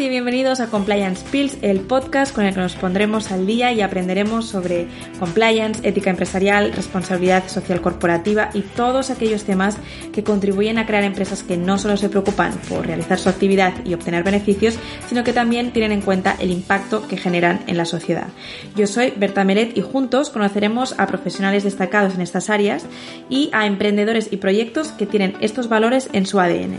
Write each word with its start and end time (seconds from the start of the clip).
cbp.gov/careers. 0.00 0.10
bienvenidos 0.10 0.60
a 0.60 0.68
Compliance 0.68 1.24
Pills, 1.30 1.58
el 1.60 1.80
podcast 1.80 2.34
con 2.34 2.46
el 2.46 2.54
que 2.54 2.60
nos 2.60 2.74
pondremos 2.74 3.30
al 3.30 3.46
día 3.46 3.72
y 3.72 3.82
aprenderemos 3.82 4.46
sobre 4.46 4.86
compliance, 5.18 5.86
ética 5.86 6.08
empresarial, 6.08 6.72
responsabilidad 6.72 7.48
social 7.48 7.82
corporativa 7.82 8.48
y 8.54 8.62
todos 8.62 9.10
aquellos 9.10 9.44
temas 9.44 9.76
que 10.12 10.24
contribuyen 10.24 10.78
a 10.78 10.86
crear 10.86 11.04
empresas 11.04 11.42
que 11.42 11.58
no 11.58 11.76
solo 11.76 11.98
se 11.98 12.08
preocupan 12.08 12.52
por 12.68 12.86
realizar 12.86 13.18
su 13.18 13.28
actividad 13.28 13.74
y 13.84 13.92
obtener 13.92 14.24
beneficios, 14.24 14.78
sino 15.06 15.22
que 15.22 15.34
también 15.34 15.70
tienen 15.72 15.92
en 15.92 16.00
cuenta 16.00 16.34
el 16.38 16.50
impacto 16.50 17.06
que 17.06 17.18
generan 17.18 17.60
en 17.66 17.76
la 17.76 17.84
sociedad. 17.84 18.28
Yo 18.76 18.86
soy 18.86 19.12
Berta 19.16 19.44
Meret 19.44 19.76
y 19.76 19.82
juntos 19.82 20.30
conoceremos 20.30 20.94
a 20.98 21.06
profesionales 21.06 21.64
destacados 21.64 22.14
en 22.14 22.22
estas 22.22 22.48
áreas 22.48 22.86
y 23.28 23.50
a 23.52 23.66
emprendedores 23.66 24.32
y 24.32 24.38
proyectos 24.38 24.88
que 24.88 25.06
tienen 25.06 25.36
estos 25.40 25.68
valores 25.68 26.08
en 26.14 26.24
su 26.24 26.40
ADN. 26.40 26.78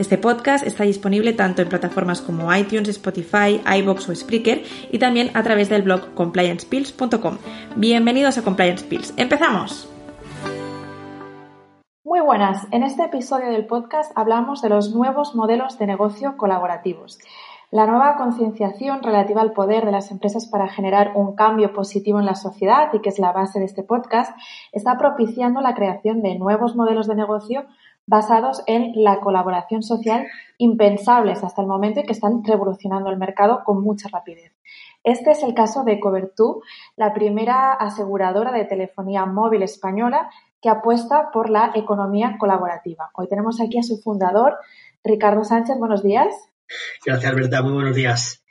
Este 0.00 0.16
podcast 0.16 0.66
está 0.66 0.84
disponible 0.84 1.34
tanto 1.34 1.60
en 1.60 1.68
plataformas 1.68 2.22
como 2.22 2.50
iTunes, 2.56 2.88
Spotify, 2.88 3.60
iBox 3.80 4.08
o 4.08 4.14
Spreaker 4.14 4.62
y 4.90 4.98
también 4.98 5.30
a 5.34 5.42
través 5.42 5.68
del 5.68 5.82
blog 5.82 6.14
compliancepills.com. 6.14 7.36
Bienvenidos 7.76 8.38
a 8.38 8.42
Compliance 8.42 8.82
Pills. 8.82 9.12
¡Empezamos! 9.18 9.92
Muy 12.02 12.20
buenas. 12.20 12.66
En 12.70 12.82
este 12.82 13.04
episodio 13.04 13.50
del 13.50 13.66
podcast 13.66 14.10
hablamos 14.16 14.62
de 14.62 14.70
los 14.70 14.94
nuevos 14.94 15.34
modelos 15.34 15.78
de 15.78 15.88
negocio 15.88 16.38
colaborativos. 16.38 17.18
La 17.70 17.86
nueva 17.86 18.16
concienciación 18.16 19.02
relativa 19.02 19.42
al 19.42 19.52
poder 19.52 19.84
de 19.84 19.92
las 19.92 20.10
empresas 20.10 20.46
para 20.46 20.68
generar 20.68 21.12
un 21.14 21.36
cambio 21.36 21.74
positivo 21.74 22.18
en 22.18 22.26
la 22.26 22.36
sociedad 22.36 22.88
y 22.94 23.00
que 23.00 23.10
es 23.10 23.18
la 23.18 23.32
base 23.32 23.58
de 23.58 23.66
este 23.66 23.82
podcast 23.82 24.34
está 24.72 24.96
propiciando 24.96 25.60
la 25.60 25.74
creación 25.74 26.22
de 26.22 26.36
nuevos 26.36 26.74
modelos 26.74 27.06
de 27.06 27.16
negocio 27.16 27.66
basados 28.06 28.62
en 28.66 28.92
la 28.94 29.20
colaboración 29.20 29.82
social 29.82 30.26
impensables 30.58 31.44
hasta 31.44 31.62
el 31.62 31.68
momento 31.68 32.00
y 32.00 32.04
que 32.04 32.12
están 32.12 32.42
revolucionando 32.44 33.10
el 33.10 33.16
mercado 33.16 33.62
con 33.64 33.82
mucha 33.82 34.08
rapidez. 34.08 34.52
Este 35.02 35.30
es 35.30 35.42
el 35.42 35.54
caso 35.54 35.84
de 35.84 35.98
Covertú, 35.98 36.62
la 36.96 37.14
primera 37.14 37.72
aseguradora 37.72 38.52
de 38.52 38.64
telefonía 38.64 39.24
móvil 39.26 39.62
española 39.62 40.30
que 40.60 40.68
apuesta 40.68 41.30
por 41.32 41.48
la 41.48 41.72
economía 41.74 42.36
colaborativa. 42.38 43.10
Hoy 43.14 43.28
tenemos 43.28 43.60
aquí 43.60 43.78
a 43.78 43.82
su 43.82 43.98
fundador, 43.98 44.58
Ricardo 45.02 45.44
Sánchez. 45.44 45.78
Buenos 45.78 46.02
días. 46.02 46.34
Gracias, 47.04 47.34
Berta. 47.34 47.62
Muy 47.62 47.72
buenos 47.72 47.96
días. 47.96 48.44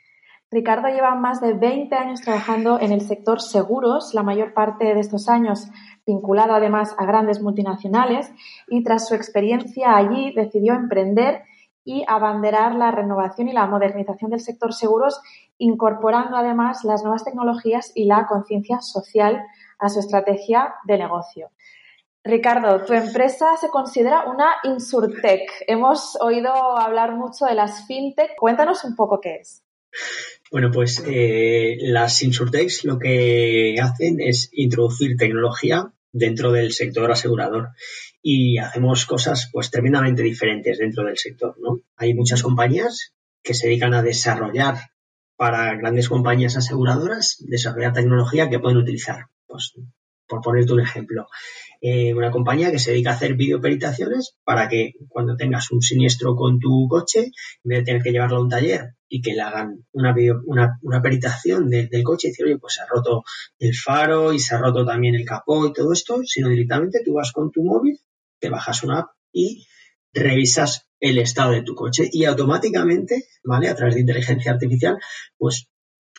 Ricardo 0.50 0.88
lleva 0.88 1.14
más 1.14 1.40
de 1.40 1.52
20 1.52 1.94
años 1.94 2.22
trabajando 2.22 2.80
en 2.80 2.90
el 2.90 3.02
sector 3.02 3.40
seguros, 3.40 4.14
la 4.14 4.24
mayor 4.24 4.52
parte 4.52 4.94
de 4.94 4.98
estos 4.98 5.28
años 5.28 5.68
vinculado 6.06 6.54
además 6.54 6.94
a 6.98 7.06
grandes 7.06 7.40
multinacionales 7.40 8.32
y 8.68 8.82
tras 8.82 9.08
su 9.08 9.14
experiencia 9.14 9.96
allí 9.96 10.32
decidió 10.34 10.74
emprender 10.74 11.42
y 11.84 12.04
abanderar 12.06 12.74
la 12.74 12.90
renovación 12.90 13.48
y 13.48 13.52
la 13.52 13.66
modernización 13.66 14.30
del 14.30 14.40
sector 14.40 14.74
seguros, 14.74 15.20
incorporando 15.58 16.36
además 16.36 16.84
las 16.84 17.02
nuevas 17.02 17.24
tecnologías 17.24 17.92
y 17.94 18.04
la 18.04 18.26
conciencia 18.26 18.80
social 18.80 19.42
a 19.78 19.88
su 19.88 20.00
estrategia 20.00 20.74
de 20.84 20.98
negocio. 20.98 21.50
Ricardo, 22.22 22.84
tu 22.84 22.92
empresa 22.92 23.56
se 23.56 23.70
considera 23.70 24.24
una 24.30 24.56
insurtech. 24.64 25.50
Hemos 25.66 26.18
oído 26.20 26.52
hablar 26.52 27.16
mucho 27.16 27.46
de 27.46 27.54
las 27.54 27.86
fintech. 27.86 28.36
Cuéntanos 28.36 28.84
un 28.84 28.94
poco 28.94 29.20
qué 29.20 29.36
es. 29.36 29.64
Bueno, 30.50 30.70
pues 30.72 31.02
eh, 31.06 31.78
las 31.80 32.22
insurtechs 32.22 32.84
lo 32.84 32.98
que 32.98 33.76
hacen 33.80 34.20
es 34.20 34.48
introducir 34.52 35.16
tecnología 35.16 35.92
dentro 36.12 36.50
del 36.50 36.72
sector 36.72 37.10
asegurador 37.10 37.68
y 38.22 38.58
hacemos 38.58 39.06
cosas 39.06 39.48
pues 39.52 39.70
tremendamente 39.70 40.22
diferentes 40.22 40.78
dentro 40.78 41.04
del 41.04 41.16
sector, 41.16 41.56
¿no? 41.60 41.80
Hay 41.96 42.14
muchas 42.14 42.42
compañías 42.42 43.14
que 43.42 43.54
se 43.54 43.68
dedican 43.68 43.94
a 43.94 44.02
desarrollar 44.02 44.90
para 45.36 45.74
grandes 45.76 46.08
compañías 46.08 46.56
aseguradoras, 46.56 47.36
desarrollar 47.40 47.92
tecnología 47.92 48.50
que 48.50 48.58
pueden 48.58 48.78
utilizar. 48.78 49.26
Pues, 49.46 49.72
por 50.28 50.42
ponerte 50.42 50.72
un 50.72 50.80
ejemplo, 50.80 51.26
una 51.82 52.30
compañía 52.30 52.70
que 52.70 52.78
se 52.78 52.90
dedica 52.90 53.10
a 53.10 53.14
hacer 53.14 53.34
videoperitaciones 53.34 54.34
para 54.44 54.68
que 54.68 54.92
cuando 55.08 55.36
tengas 55.36 55.70
un 55.70 55.80
siniestro 55.80 56.36
con 56.36 56.58
tu 56.58 56.86
coche, 56.88 57.20
en 57.64 57.68
vez 57.68 57.78
de 57.78 57.84
tener 57.84 58.02
que 58.02 58.12
llevarlo 58.12 58.36
a 58.36 58.42
un 58.42 58.48
taller 58.48 58.94
y 59.08 59.22
que 59.22 59.32
le 59.32 59.40
hagan 59.40 59.84
una, 59.92 60.14
una, 60.82 61.02
peritación 61.02 61.68
del 61.68 62.02
coche 62.04 62.28
y 62.28 62.30
decir, 62.30 62.46
oye, 62.46 62.58
pues 62.58 62.74
se 62.74 62.82
ha 62.82 62.86
roto 62.86 63.24
el 63.58 63.74
faro 63.74 64.32
y 64.32 64.38
se 64.38 64.54
ha 64.54 64.58
roto 64.58 64.84
también 64.84 65.14
el 65.14 65.24
capó 65.24 65.66
y 65.66 65.72
todo 65.72 65.92
esto, 65.92 66.20
sino 66.24 66.48
directamente 66.48 67.00
tú 67.04 67.14
vas 67.14 67.32
con 67.32 67.50
tu 67.50 67.64
móvil, 67.64 67.98
te 68.38 68.50
bajas 68.50 68.82
una 68.84 69.00
app 69.00 69.10
y 69.32 69.66
revisas 70.12 70.86
el 71.00 71.18
estado 71.18 71.52
de 71.52 71.62
tu 71.62 71.74
coche 71.74 72.08
y 72.12 72.24
automáticamente, 72.24 73.24
¿vale? 73.42 73.68
A 73.68 73.74
través 73.74 73.94
de 73.94 74.02
inteligencia 74.02 74.52
artificial, 74.52 74.98
pues 75.38 75.66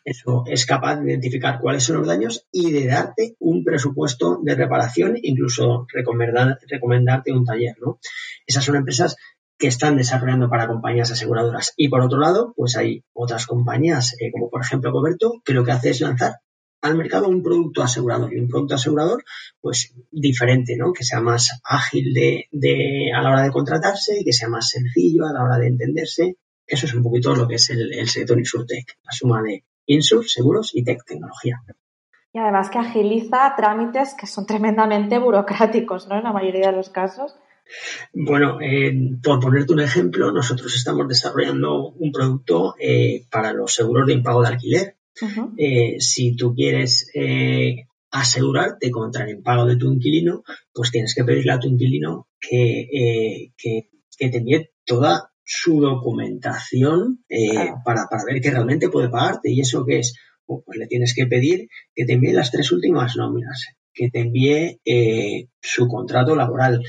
eso 0.03 0.43
es 0.47 0.65
capaz 0.65 0.97
de 0.97 1.11
identificar 1.11 1.59
cuáles 1.59 1.83
son 1.83 1.97
los 1.97 2.07
daños 2.07 2.47
y 2.51 2.71
de 2.71 2.87
darte 2.87 3.35
un 3.39 3.63
presupuesto 3.63 4.39
de 4.41 4.55
reparación, 4.55 5.15
incluso 5.21 5.85
recomendar, 5.93 6.57
recomendarte 6.67 7.31
un 7.31 7.45
taller, 7.45 7.75
¿no? 7.79 7.99
Esas 8.47 8.65
son 8.65 8.77
empresas 8.77 9.15
que 9.57 9.67
están 9.67 9.95
desarrollando 9.95 10.49
para 10.49 10.67
compañías 10.67 11.11
aseguradoras. 11.11 11.73
Y 11.77 11.87
por 11.87 12.01
otro 12.01 12.19
lado, 12.19 12.53
pues 12.55 12.75
hay 12.77 13.03
otras 13.13 13.45
compañías, 13.45 14.15
eh, 14.19 14.31
como 14.31 14.49
por 14.49 14.61
ejemplo 14.61 14.91
Coberto, 14.91 15.41
que 15.45 15.53
lo 15.53 15.63
que 15.63 15.71
hace 15.71 15.91
es 15.91 16.01
lanzar 16.01 16.39
al 16.81 16.97
mercado 16.97 17.29
un 17.29 17.43
producto 17.43 17.83
asegurador 17.83 18.33
y 18.33 18.39
un 18.39 18.47
producto 18.47 18.73
asegurador 18.73 19.23
pues 19.59 19.93
diferente, 20.09 20.75
¿no? 20.77 20.93
Que 20.93 21.03
sea 21.03 21.21
más 21.21 21.61
ágil 21.63 22.11
de, 22.11 22.47
de, 22.51 23.11
a 23.15 23.21
la 23.21 23.29
hora 23.29 23.43
de 23.43 23.51
contratarse 23.51 24.19
y 24.19 24.23
que 24.23 24.33
sea 24.33 24.49
más 24.49 24.67
sencillo 24.69 25.27
a 25.27 25.33
la 25.33 25.43
hora 25.43 25.59
de 25.59 25.67
entenderse. 25.67 26.37
Eso 26.65 26.87
es 26.87 26.93
un 26.95 27.03
poquito 27.03 27.35
lo 27.35 27.47
que 27.47 27.55
es 27.55 27.69
el, 27.69 27.93
el 27.93 28.09
sector 28.09 28.39
Insurtech, 28.39 28.97
la 29.03 29.11
suma 29.11 29.43
de 29.43 29.63
Insur, 29.85 30.27
seguros 30.27 30.71
y 30.73 30.83
tech, 30.83 31.03
tecnología. 31.05 31.61
Y 32.33 32.39
además 32.39 32.69
que 32.69 32.79
agiliza 32.79 33.53
trámites 33.57 34.15
que 34.17 34.25
son 34.25 34.45
tremendamente 34.45 35.19
burocráticos, 35.19 36.07
¿no? 36.07 36.17
En 36.17 36.23
la 36.23 36.31
mayoría 36.31 36.67
de 36.67 36.77
los 36.77 36.89
casos. 36.89 37.35
Bueno, 38.13 38.59
eh, 38.61 38.93
por 39.23 39.39
ponerte 39.39 39.73
un 39.73 39.81
ejemplo, 39.81 40.31
nosotros 40.31 40.73
estamos 40.75 41.07
desarrollando 41.07 41.89
un 41.89 42.11
producto 42.11 42.75
eh, 42.79 43.25
para 43.29 43.53
los 43.53 43.73
seguros 43.73 44.07
de 44.07 44.13
impago 44.13 44.41
de 44.41 44.47
alquiler. 44.47 44.97
Eh, 45.57 45.97
si 45.99 46.35
tú 46.35 46.55
quieres 46.55 47.11
asegurarte 48.09 48.89
contra 48.89 49.25
el 49.25 49.37
impago 49.37 49.65
de 49.65 49.75
tu 49.75 49.91
inquilino, 49.91 50.43
pues 50.73 50.89
tienes 50.89 51.13
que 51.13 51.23
pedirle 51.23 51.51
a 51.51 51.59
tu 51.59 51.67
inquilino 51.67 52.27
que, 52.39 53.51
que, 53.55 53.89
que 54.17 54.29
te 54.29 54.37
envíe 54.37 54.69
toda 54.85 55.30
su 55.43 55.79
documentación 55.79 57.23
eh, 57.29 57.71
para, 57.83 58.07
para, 58.09 58.23
ver 58.25 58.41
que 58.41 58.51
realmente 58.51 58.89
puede 58.89 59.09
pagarte. 59.09 59.51
¿Y 59.51 59.61
eso 59.61 59.85
qué 59.85 59.99
es? 59.99 60.15
Oh, 60.45 60.63
pues 60.65 60.77
le 60.77 60.87
tienes 60.87 61.13
que 61.15 61.27
pedir 61.27 61.67
que 61.95 62.05
te 62.05 62.13
envíe 62.13 62.33
las 62.33 62.51
tres 62.51 62.71
últimas 62.71 63.15
nóminas, 63.15 63.65
que 63.93 64.09
te 64.09 64.19
envíe 64.19 64.79
eh, 64.85 65.47
su 65.61 65.87
contrato 65.87 66.35
laboral, 66.35 66.83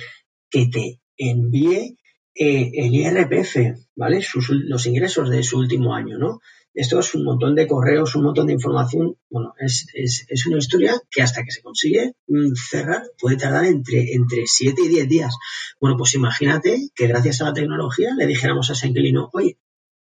que 0.51 0.67
te 0.67 1.01
envíe 1.17 1.97
eh, 2.35 2.71
el 2.75 2.95
IRPF, 2.95 3.57
¿vale? 3.95 4.23
Sus, 4.23 4.49
los 4.51 4.87
ingresos 4.87 5.31
de 5.31 5.43
su 5.43 5.59
último 5.59 5.95
año, 5.95 6.19
¿no? 6.19 6.41
Esto 6.75 7.01
es 7.01 7.15
un 7.15 7.25
montón 7.25 7.55
de 7.55 7.67
correos, 7.67 8.15
un 8.17 8.25
montón 8.25 8.47
de 8.47 8.55
información. 8.55 9.17
Bueno, 9.29 9.55
es, 9.59 9.87
es, 9.93 10.25
es 10.29 10.47
una 10.47 10.59
historia 10.59 10.95
que 11.11 11.23
hasta 11.23 11.43
que 11.43 11.51
se 11.51 11.63
consigue 11.63 12.15
mm, 12.27 12.55
cerrar 12.55 13.03
puede 13.21 13.37
tardar 13.37 13.67
entre, 13.67 14.15
entre 14.15 14.45
7 14.47 14.81
y 14.83 14.89
10 14.89 15.09
días. 15.09 15.35
Bueno, 15.81 15.97
pues 15.99 16.15
imagínate 16.15 16.89
que 16.95 17.07
gracias 17.07 17.43
a 17.43 17.45
la 17.45 17.53
tecnología 17.53 18.15
le 18.17 18.27
dijéramos 18.27 18.71
a 18.71 18.73
ese 18.73 18.89
inquilino, 18.89 19.29
oye, 19.35 19.59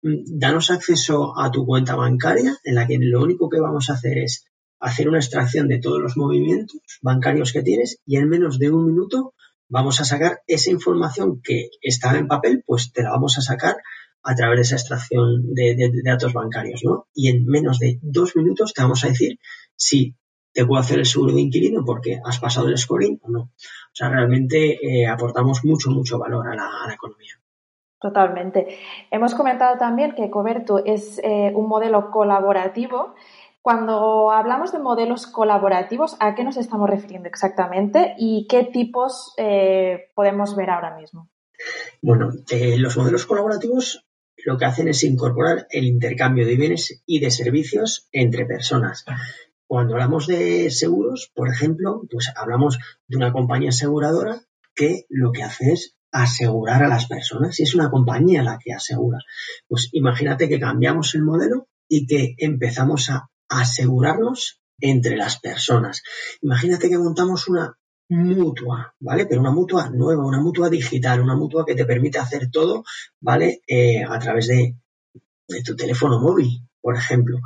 mm, 0.02 0.38
danos 0.38 0.70
acceso 0.70 1.38
a 1.38 1.50
tu 1.52 1.64
cuenta 1.64 1.94
bancaria 1.94 2.56
en 2.64 2.74
la 2.74 2.86
que 2.88 2.98
lo 3.00 3.22
único 3.22 3.48
que 3.48 3.60
vamos 3.60 3.88
a 3.88 3.92
hacer 3.92 4.18
es 4.18 4.44
hacer 4.80 5.08
una 5.08 5.18
extracción 5.18 5.68
de 5.68 5.78
todos 5.78 6.00
los 6.00 6.16
movimientos 6.16 6.80
bancarios 7.02 7.52
que 7.52 7.62
tienes 7.62 8.00
y 8.04 8.16
en 8.16 8.28
menos 8.28 8.58
de 8.58 8.70
un 8.70 8.86
minuto 8.86 9.34
vamos 9.68 10.00
a 10.00 10.04
sacar 10.04 10.40
esa 10.46 10.70
información 10.70 11.40
que 11.42 11.70
estaba 11.82 12.18
en 12.18 12.26
papel, 12.26 12.64
pues 12.66 12.92
te 12.92 13.02
la 13.02 13.10
vamos 13.10 13.38
a 13.38 13.42
sacar 13.42 13.76
a 14.22 14.34
través 14.34 14.56
de 14.56 14.62
esa 14.62 14.76
extracción 14.76 15.54
de, 15.54 15.90
datos 16.04 16.32
bancarios, 16.32 16.82
¿no? 16.84 17.06
Y 17.14 17.28
en 17.28 17.46
menos 17.46 17.78
de 17.78 17.98
dos 18.02 18.36
minutos 18.36 18.74
te 18.74 18.82
vamos 18.82 19.04
a 19.04 19.08
decir 19.08 19.38
si 19.76 20.14
te 20.52 20.66
puedo 20.66 20.80
hacer 20.80 20.98
el 20.98 21.06
seguro 21.06 21.34
de 21.34 21.40
inquilino 21.40 21.84
porque 21.84 22.20
has 22.24 22.38
pasado 22.38 22.68
el 22.68 22.78
scoring 22.78 23.20
o 23.22 23.30
no. 23.30 23.40
O 23.40 23.92
sea, 23.92 24.08
realmente 24.08 24.78
eh, 24.82 25.06
aportamos 25.06 25.64
mucho, 25.64 25.90
mucho 25.90 26.18
valor 26.18 26.48
a 26.48 26.56
la, 26.56 26.92
economía. 26.92 27.34
Totalmente. 28.00 28.78
Hemos 29.10 29.34
comentado 29.34 29.76
también 29.76 30.14
que 30.14 30.30
Coberto 30.30 30.84
es 30.84 31.20
eh, 31.22 31.52
un 31.54 31.68
modelo 31.68 32.10
colaborativo. 32.10 33.14
Cuando 33.62 34.30
hablamos 34.30 34.72
de 34.72 34.78
modelos 34.78 35.26
colaborativos, 35.26 36.16
¿a 36.20 36.34
qué 36.34 36.44
nos 36.44 36.56
estamos 36.56 36.88
refiriendo 36.88 37.28
exactamente 37.28 38.14
y 38.18 38.46
qué 38.48 38.64
tipos 38.64 39.34
eh, 39.36 40.10
podemos 40.14 40.56
ver 40.56 40.70
ahora 40.70 40.96
mismo? 40.96 41.28
Bueno, 42.00 42.30
los 42.78 42.96
modelos 42.96 43.26
colaborativos 43.26 44.07
lo 44.44 44.56
que 44.56 44.64
hacen 44.64 44.88
es 44.88 45.02
incorporar 45.04 45.66
el 45.70 45.84
intercambio 45.84 46.46
de 46.46 46.56
bienes 46.56 47.02
y 47.06 47.20
de 47.20 47.30
servicios 47.30 48.08
entre 48.12 48.46
personas. 48.46 49.04
Cuando 49.66 49.94
hablamos 49.94 50.26
de 50.26 50.70
seguros, 50.70 51.30
por 51.34 51.50
ejemplo, 51.50 52.02
pues 52.10 52.32
hablamos 52.34 52.78
de 53.06 53.16
una 53.16 53.32
compañía 53.32 53.68
aseguradora 53.70 54.40
que 54.74 55.04
lo 55.08 55.32
que 55.32 55.42
hace 55.42 55.72
es 55.72 55.96
asegurar 56.10 56.82
a 56.82 56.88
las 56.88 57.06
personas 57.06 57.58
y 57.60 57.64
es 57.64 57.74
una 57.74 57.90
compañía 57.90 58.42
la 58.42 58.58
que 58.58 58.72
asegura. 58.72 59.18
Pues 59.66 59.90
imagínate 59.92 60.48
que 60.48 60.58
cambiamos 60.58 61.14
el 61.14 61.22
modelo 61.22 61.68
y 61.88 62.06
que 62.06 62.34
empezamos 62.38 63.10
a 63.10 63.28
asegurarnos 63.48 64.62
entre 64.80 65.16
las 65.16 65.38
personas. 65.40 66.02
Imagínate 66.40 66.88
que 66.88 66.98
montamos 66.98 67.48
una 67.48 67.76
mutua, 68.08 68.94
¿vale? 69.00 69.26
Pero 69.26 69.40
una 69.40 69.50
mutua 69.50 69.90
nueva, 69.90 70.26
una 70.26 70.40
mutua 70.40 70.70
digital, 70.70 71.20
una 71.20 71.36
mutua 71.36 71.64
que 71.66 71.74
te 71.74 71.84
permite 71.84 72.18
hacer 72.18 72.50
todo, 72.50 72.84
¿vale? 73.20 73.62
Eh, 73.66 74.02
a 74.02 74.18
través 74.18 74.48
de, 74.48 74.76
tu 75.64 75.76
teléfono 75.76 76.20
móvil, 76.20 76.62
por 76.80 76.96
ejemplo. 76.96 77.38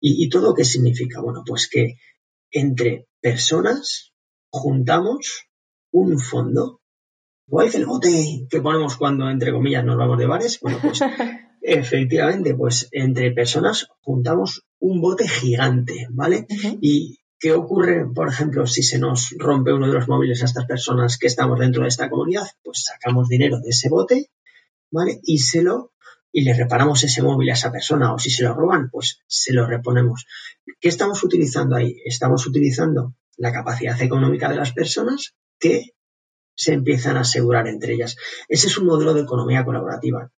¿Y, 0.00 0.28
todo 0.28 0.54
qué 0.54 0.64
significa? 0.64 1.20
Bueno, 1.20 1.42
pues 1.46 1.68
que 1.68 1.96
entre 2.50 3.06
personas 3.20 4.12
juntamos 4.50 5.46
un 5.92 6.18
fondo. 6.18 6.80
¿Cuál 7.48 7.68
es 7.68 7.74
el 7.74 7.86
bote 7.86 8.46
que 8.48 8.60
ponemos 8.60 8.96
cuando, 8.96 9.28
entre 9.28 9.52
comillas, 9.52 9.84
nos 9.84 9.96
vamos 9.96 10.18
de 10.18 10.26
bares? 10.26 10.60
Bueno, 10.60 10.78
pues 10.80 11.00
efectivamente, 11.62 12.54
pues 12.54 12.88
entre 12.92 13.32
personas 13.32 13.88
juntamos 14.00 14.64
un 14.78 15.00
bote 15.00 15.28
gigante, 15.28 16.06
¿vale? 16.10 16.46
Y 16.80 17.19
¿Qué 17.40 17.52
ocurre, 17.52 18.06
por 18.14 18.28
ejemplo, 18.28 18.66
si 18.66 18.82
se 18.82 18.98
nos 18.98 19.34
rompe 19.38 19.72
uno 19.72 19.86
de 19.86 19.94
los 19.94 20.08
móviles 20.08 20.42
a 20.42 20.44
estas 20.44 20.66
personas 20.66 21.16
que 21.16 21.26
estamos 21.26 21.58
dentro 21.58 21.82
de 21.82 21.88
esta 21.88 22.10
comunidad? 22.10 22.46
Pues 22.62 22.84
sacamos 22.84 23.28
dinero 23.28 23.58
de 23.60 23.70
ese 23.70 23.88
bote, 23.88 24.30
¿vale? 24.90 25.20
Y 25.22 25.38
se 25.38 25.62
lo 25.62 25.94
y 26.32 26.42
le 26.42 26.52
reparamos 26.52 27.02
ese 27.02 27.22
móvil 27.22 27.48
a 27.48 27.54
esa 27.54 27.72
persona 27.72 28.12
o 28.12 28.18
si 28.18 28.30
se 28.30 28.44
lo 28.44 28.54
roban, 28.54 28.90
pues 28.90 29.22
se 29.26 29.54
lo 29.54 29.66
reponemos. 29.66 30.26
¿Qué 30.80 30.90
estamos 30.90 31.24
utilizando 31.24 31.76
ahí? 31.76 31.96
Estamos 32.04 32.46
utilizando 32.46 33.14
la 33.38 33.52
capacidad 33.52 34.00
económica 34.02 34.50
de 34.50 34.56
las 34.56 34.72
personas 34.72 35.34
que 35.58 35.94
se 36.54 36.74
empiezan 36.74 37.16
a 37.16 37.20
asegurar 37.20 37.68
entre 37.68 37.94
ellas. 37.94 38.16
Ese 38.48 38.66
es 38.66 38.76
un 38.76 38.86
modelo 38.86 39.14
de 39.14 39.22
economía 39.22 39.64
colaborativa. 39.64 40.30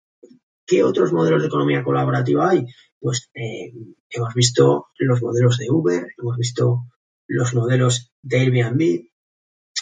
¿Qué 0.67 0.85
otros 0.85 1.13
modelos 1.13 1.43
de 1.43 1.49
economía 1.49 1.83
colaborativa 1.83 2.51
hay? 2.51 2.67
Pues 3.01 3.31
eh, 3.35 3.73
hemos 4.11 4.35
visto 4.35 4.87
los 4.99 5.23
modelos 5.23 5.59
de 5.59 5.71
Uber, 5.71 6.07
hemos 6.19 6.37
visto 6.37 6.85
los 7.27 7.55
modelos 7.55 8.13
de 8.23 8.41
Airbnb. 8.41 8.81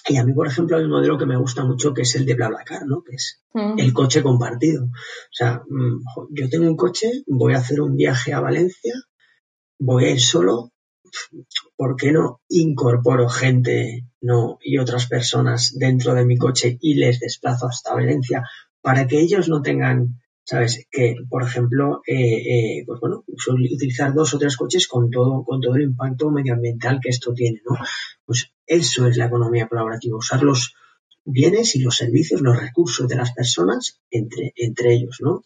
Y 0.09 0.17
a 0.17 0.25
mí, 0.25 0.33
por 0.33 0.47
ejemplo, 0.47 0.77
hay 0.77 0.85
un 0.85 0.91
modelo 0.91 1.19
que 1.19 1.27
me 1.27 1.37
gusta 1.37 1.65
mucho 1.65 1.93
que 1.93 2.03
es 2.03 2.15
el 2.15 2.25
de 2.25 2.35
BlaBlaCar, 2.35 2.87
¿no? 2.87 3.03
Que 3.03 3.17
es 3.17 3.43
mm. 3.53 3.79
el 3.79 3.93
coche 3.93 4.23
compartido. 4.23 4.85
O 4.85 5.33
sea, 5.33 5.63
mm, 5.69 6.03
yo 6.31 6.49
tengo 6.49 6.67
un 6.67 6.77
coche, 6.77 7.11
voy 7.27 7.55
a 7.55 7.59
hacer 7.59 7.81
un 7.81 7.97
viaje 7.97 8.33
a 8.33 8.41
Valencia, 8.41 8.95
voy 9.79 10.05
a 10.05 10.11
ir 10.11 10.21
solo, 10.21 10.73
¿por 11.77 11.97
qué 11.97 12.13
no 12.13 12.41
incorporo 12.49 13.29
gente 13.29 14.07
no, 14.21 14.59
y 14.63 14.79
otras 14.79 15.07
personas 15.07 15.75
dentro 15.77 16.15
de 16.15 16.25
mi 16.25 16.39
coche 16.39 16.79
y 16.81 16.95
les 16.95 17.21
desplazo 17.21 17.67
hasta 17.67 17.95
Valencia 17.95 18.45
para 18.81 19.07
que 19.07 19.21
ellos 19.21 19.49
no 19.49 19.63
tengan 19.63 20.21
¿sabes? 20.51 20.85
Que, 20.91 21.15
por 21.29 21.45
ejemplo, 21.45 22.03
eh, 22.05 22.17
eh, 22.17 22.85
pues 22.85 22.99
bueno, 23.01 23.23
utilizar 23.27 24.13
dos 24.13 24.35
o 24.35 24.39
tres 24.39 24.57
coches 24.57 24.89
con 24.89 25.09
todo, 25.09 25.45
con 25.45 25.61
todo 25.61 25.77
el 25.77 25.83
impacto 25.83 26.29
medioambiental 26.29 26.99
que 27.01 27.11
esto 27.11 27.33
tiene, 27.33 27.61
¿no? 27.65 27.77
Pues 28.25 28.53
eso 28.67 29.07
es 29.07 29.17
la 29.17 29.27
economía 29.27 29.69
colaborativa, 29.69 30.19
usar 30.19 30.43
los 30.43 30.75
bienes 31.25 31.77
y 31.77 31.83
los 31.83 31.95
servicios, 31.95 32.41
los 32.41 32.59
recursos 32.59 33.07
de 33.07 33.15
las 33.15 33.33
personas 33.33 34.01
entre, 34.11 34.53
ellos, 34.93 35.19
¿no? 35.21 35.45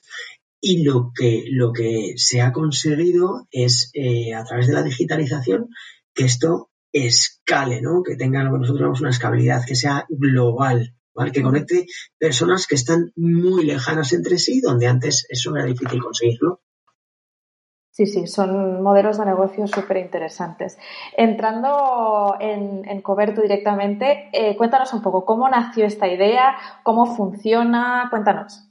Y 0.58 0.84
lo 0.84 1.12
que, 1.14 1.44
lo 1.50 1.74
que 1.74 2.14
se 2.16 2.40
ha 2.40 2.50
conseguido 2.50 3.46
es, 3.50 3.90
eh, 3.92 4.32
a 4.32 4.42
través 4.44 4.68
de 4.68 4.72
la 4.72 4.82
digitalización, 4.82 5.68
que 6.14 6.24
esto 6.24 6.70
escale, 6.90 7.82
¿no? 7.82 8.02
Que 8.02 8.16
tenga 8.16 8.42
nosotros 8.42 8.78
llamamos 8.78 9.02
una 9.02 9.10
escalabilidad, 9.10 9.66
que 9.66 9.74
sea 9.74 10.06
global, 10.08 10.94
que 11.32 11.42
conecte 11.42 11.86
personas 12.18 12.66
que 12.66 12.74
están 12.74 13.12
muy 13.16 13.64
lejanas 13.64 14.12
entre 14.12 14.38
sí, 14.38 14.60
donde 14.60 14.86
antes 14.86 15.26
eso 15.28 15.54
era 15.54 15.64
difícil 15.64 16.02
conseguirlo. 16.02 16.60
Sí, 17.90 18.06
sí, 18.06 18.26
son 18.26 18.82
modelos 18.82 19.18
de 19.18 19.26
negocio 19.26 19.68
súper 19.68 19.98
interesantes. 19.98 20.76
Entrando 21.16 22.34
en, 22.40 22.84
en, 22.88 23.00
Coberto 23.02 23.40
directamente, 23.40 24.30
eh, 24.32 24.56
cuéntanos 24.56 24.92
un 24.92 25.00
poco 25.00 25.24
cómo 25.24 25.48
nació 25.48 25.86
esta 25.86 26.08
idea, 26.08 26.56
cómo 26.82 27.06
funciona, 27.14 28.08
cuéntanos. 28.10 28.68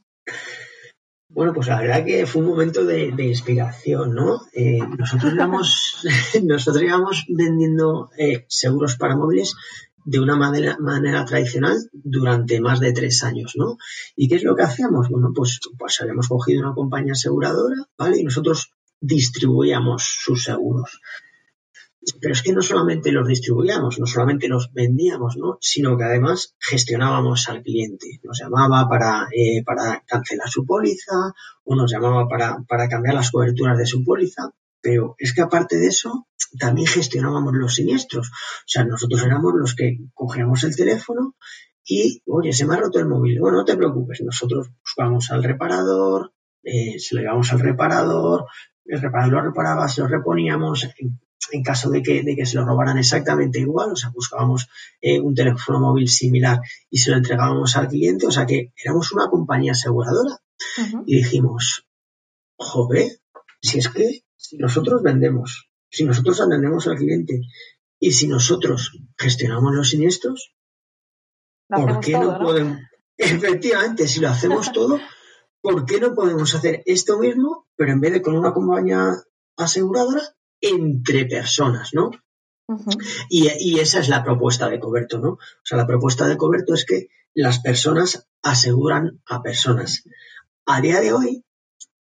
Bueno, 1.29 1.51
pues 1.51 1.67
la 1.67 1.79
verdad 1.79 2.05
que 2.05 2.25
fue 2.27 2.43
un 2.43 2.49
momento 2.49 2.85
de, 2.85 3.07
inspiración, 3.25 4.13
¿no? 4.13 4.41
Eh, 4.53 4.77
nosotros, 4.99 5.33
íbamos, 5.33 6.03
nosotros 6.43 6.83
íbamos 6.83 7.25
vendiendo 7.27 8.11
eh, 8.17 8.45
seguros 8.49 8.97
para 8.97 9.15
móviles 9.15 9.55
de 10.05 10.19
una 10.19 10.35
manera, 10.35 11.25
tradicional 11.25 11.77
durante 11.91 12.59
más 12.59 12.79
de 12.79 12.93
tres 12.93 13.23
años, 13.23 13.53
¿no? 13.55 13.77
¿Y 14.15 14.27
qué 14.27 14.35
es 14.35 14.43
lo 14.43 14.55
que 14.55 14.63
hacíamos? 14.63 15.09
Bueno, 15.09 15.31
pues, 15.33 15.59
pues 15.77 16.01
habíamos 16.01 16.27
cogido 16.27 16.61
una 16.61 16.73
compañía 16.73 17.13
aseguradora, 17.13 17.75
¿vale? 17.97 18.19
Y 18.19 18.23
nosotros 18.23 18.73
distribuíamos 18.99 20.03
sus 20.03 20.43
seguros. 20.43 20.99
Pero 22.19 22.33
es 22.33 22.41
que 22.41 22.51
no 22.51 22.61
solamente 22.61 23.11
los 23.11 23.27
distribuíamos, 23.27 23.97
no 23.97 24.05
solamente 24.05 24.49
los 24.49 24.73
vendíamos, 24.73 25.37
¿no? 25.37 25.57
Sino 25.61 25.97
que 25.97 26.03
además 26.03 26.53
gestionábamos 26.59 27.47
al 27.47 27.63
cliente. 27.63 28.19
Nos 28.23 28.39
llamaba 28.39 28.87
para, 28.89 29.27
eh, 29.31 29.63
para 29.63 30.03
cancelar 30.05 30.49
su 30.49 30.65
póliza 30.65 31.33
o 31.63 31.75
nos 31.75 31.91
llamaba 31.91 32.27
para, 32.27 32.57
para 32.67 32.89
cambiar 32.89 33.15
las 33.15 33.31
coberturas 33.31 33.77
de 33.77 33.85
su 33.85 34.03
póliza. 34.03 34.51
Pero 34.81 35.15
es 35.17 35.33
que 35.33 35.41
aparte 35.41 35.77
de 35.77 35.87
eso, 35.87 36.27
también 36.57 36.87
gestionábamos 36.87 37.53
los 37.53 37.75
siniestros. 37.75 38.29
O 38.29 38.67
sea, 38.67 38.83
nosotros 38.85 39.23
éramos 39.23 39.53
los 39.55 39.75
que 39.75 39.99
cogíamos 40.13 40.63
el 40.63 40.75
teléfono 40.75 41.35
y, 41.85 42.21
oye, 42.27 42.53
se 42.53 42.65
me 42.65 42.75
ha 42.75 42.77
roto 42.77 42.99
el 42.99 43.07
móvil. 43.07 43.39
Bueno, 43.39 43.57
no 43.57 43.65
te 43.65 43.75
preocupes, 43.75 44.21
nosotros 44.23 44.69
buscábamos 44.81 45.31
al 45.31 45.43
reparador, 45.43 46.33
eh, 46.63 46.99
se 46.99 47.15
lo 47.15 47.21
llevamos 47.21 47.51
al 47.51 47.59
reparador, 47.59 48.45
el 48.85 49.01
reparador 49.01 49.33
lo 49.33 49.41
reparaba, 49.41 49.87
se 49.87 50.01
lo 50.01 50.07
reponíamos. 50.07 50.87
En, 50.99 51.19
caso 51.61 51.91
de 51.91 52.01
que, 52.01 52.23
de 52.23 52.35
que 52.35 52.45
se 52.45 52.55
lo 52.55 52.65
robaran 52.65 52.97
exactamente 52.97 53.59
igual, 53.59 53.91
o 53.91 53.95
sea, 53.95 54.09
buscábamos 54.09 54.69
eh, 55.01 55.19
un 55.19 55.35
teléfono 55.35 55.79
móvil 55.79 56.07
similar 56.07 56.59
y 56.89 56.97
se 56.97 57.11
lo 57.11 57.17
entregábamos 57.17 57.75
al 57.75 57.89
cliente, 57.89 58.25
o 58.25 58.31
sea 58.31 58.45
que 58.47 58.71
éramos 58.83 59.11
una 59.11 59.27
compañía 59.27 59.73
aseguradora. 59.73 60.39
Y 61.05 61.17
dijimos, 61.17 61.85
joder, 62.55 63.19
si 63.61 63.79
es 63.79 63.89
que 63.89 64.23
si 64.35 64.57
nosotros 64.57 65.03
vendemos, 65.03 65.69
si 65.93 66.05
nosotros 66.05 66.41
atendemos 66.41 66.87
al 66.87 66.97
cliente 66.97 67.41
y 67.99 68.11
si 68.13 68.27
nosotros 68.27 68.91
gestionamos 69.15 69.75
los 69.75 69.91
siniestros, 69.91 70.55
¿por 71.69 71.99
qué 71.99 72.13
no, 72.13 72.39
podemos? 72.39 72.79
Efectivamente, 73.17 74.07
si 74.07 74.19
lo 74.19 74.29
hacemos 74.29 74.71
todo, 74.73 74.99
¿por 75.61 75.85
qué 75.85 75.99
no 75.99 76.15
podemos 76.15 76.55
hacer 76.55 76.81
esto 76.87 77.19
mismo, 77.19 77.67
pero 77.75 77.91
en 77.91 78.01
vez 78.01 78.11
de 78.11 78.21
con 78.23 78.35
una 78.35 78.53
compañía 78.53 79.13
aseguradora, 79.55 80.23
entre 80.61 81.25
personas, 81.25 81.91
¿no? 81.93 82.09
y, 83.29 83.49
y, 83.59 83.79
esa 83.79 83.99
es 83.99 84.09
la 84.09 84.23
propuesta 84.23 84.69
de 84.69 84.79
Coberto, 84.79 85.19
¿no? 85.19 85.31
O 85.33 85.39
sea, 85.63 85.77
la 85.77 85.85
propuesta 85.85 86.27
de 86.27 86.37
Coberto 86.37 86.73
es 86.73 86.85
que 86.85 87.09
las 87.35 87.59
personas 87.59 88.27
aseguran 88.41 89.21
a 89.27 89.43
personas. 89.43 90.03
A 90.65 90.79
día 90.79 91.01
de 91.01 91.11
hoy, 91.11 91.43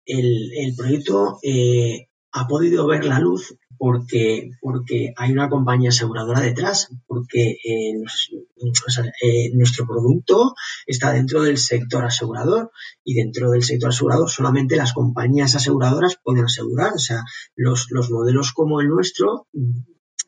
el, 0.05 0.51
el 0.57 0.75
proyecto 0.75 1.37
eh, 1.43 2.09
ha 2.31 2.47
podido 2.47 2.87
ver 2.87 3.05
la 3.05 3.19
luz 3.19 3.55
porque, 3.77 4.51
porque 4.61 5.13
hay 5.15 5.31
una 5.31 5.49
compañía 5.49 5.89
aseguradora 5.89 6.41
detrás, 6.41 6.89
porque 7.05 7.57
eh, 7.63 7.93
eh, 7.93 9.51
nuestro 9.53 9.85
producto 9.85 10.53
está 10.85 11.11
dentro 11.13 11.43
del 11.43 11.57
sector 11.57 12.05
asegurador 12.05 12.71
y 13.03 13.15
dentro 13.15 13.51
del 13.51 13.63
sector 13.63 13.89
asegurador 13.89 14.29
solamente 14.29 14.75
las 14.75 14.93
compañías 14.93 15.55
aseguradoras 15.55 16.17
pueden 16.23 16.45
asegurar. 16.45 16.93
O 16.93 16.99
sea, 16.99 17.23
los, 17.55 17.87
los 17.91 18.09
modelos 18.09 18.51
como 18.53 18.81
el 18.81 18.87
nuestro, 18.87 19.47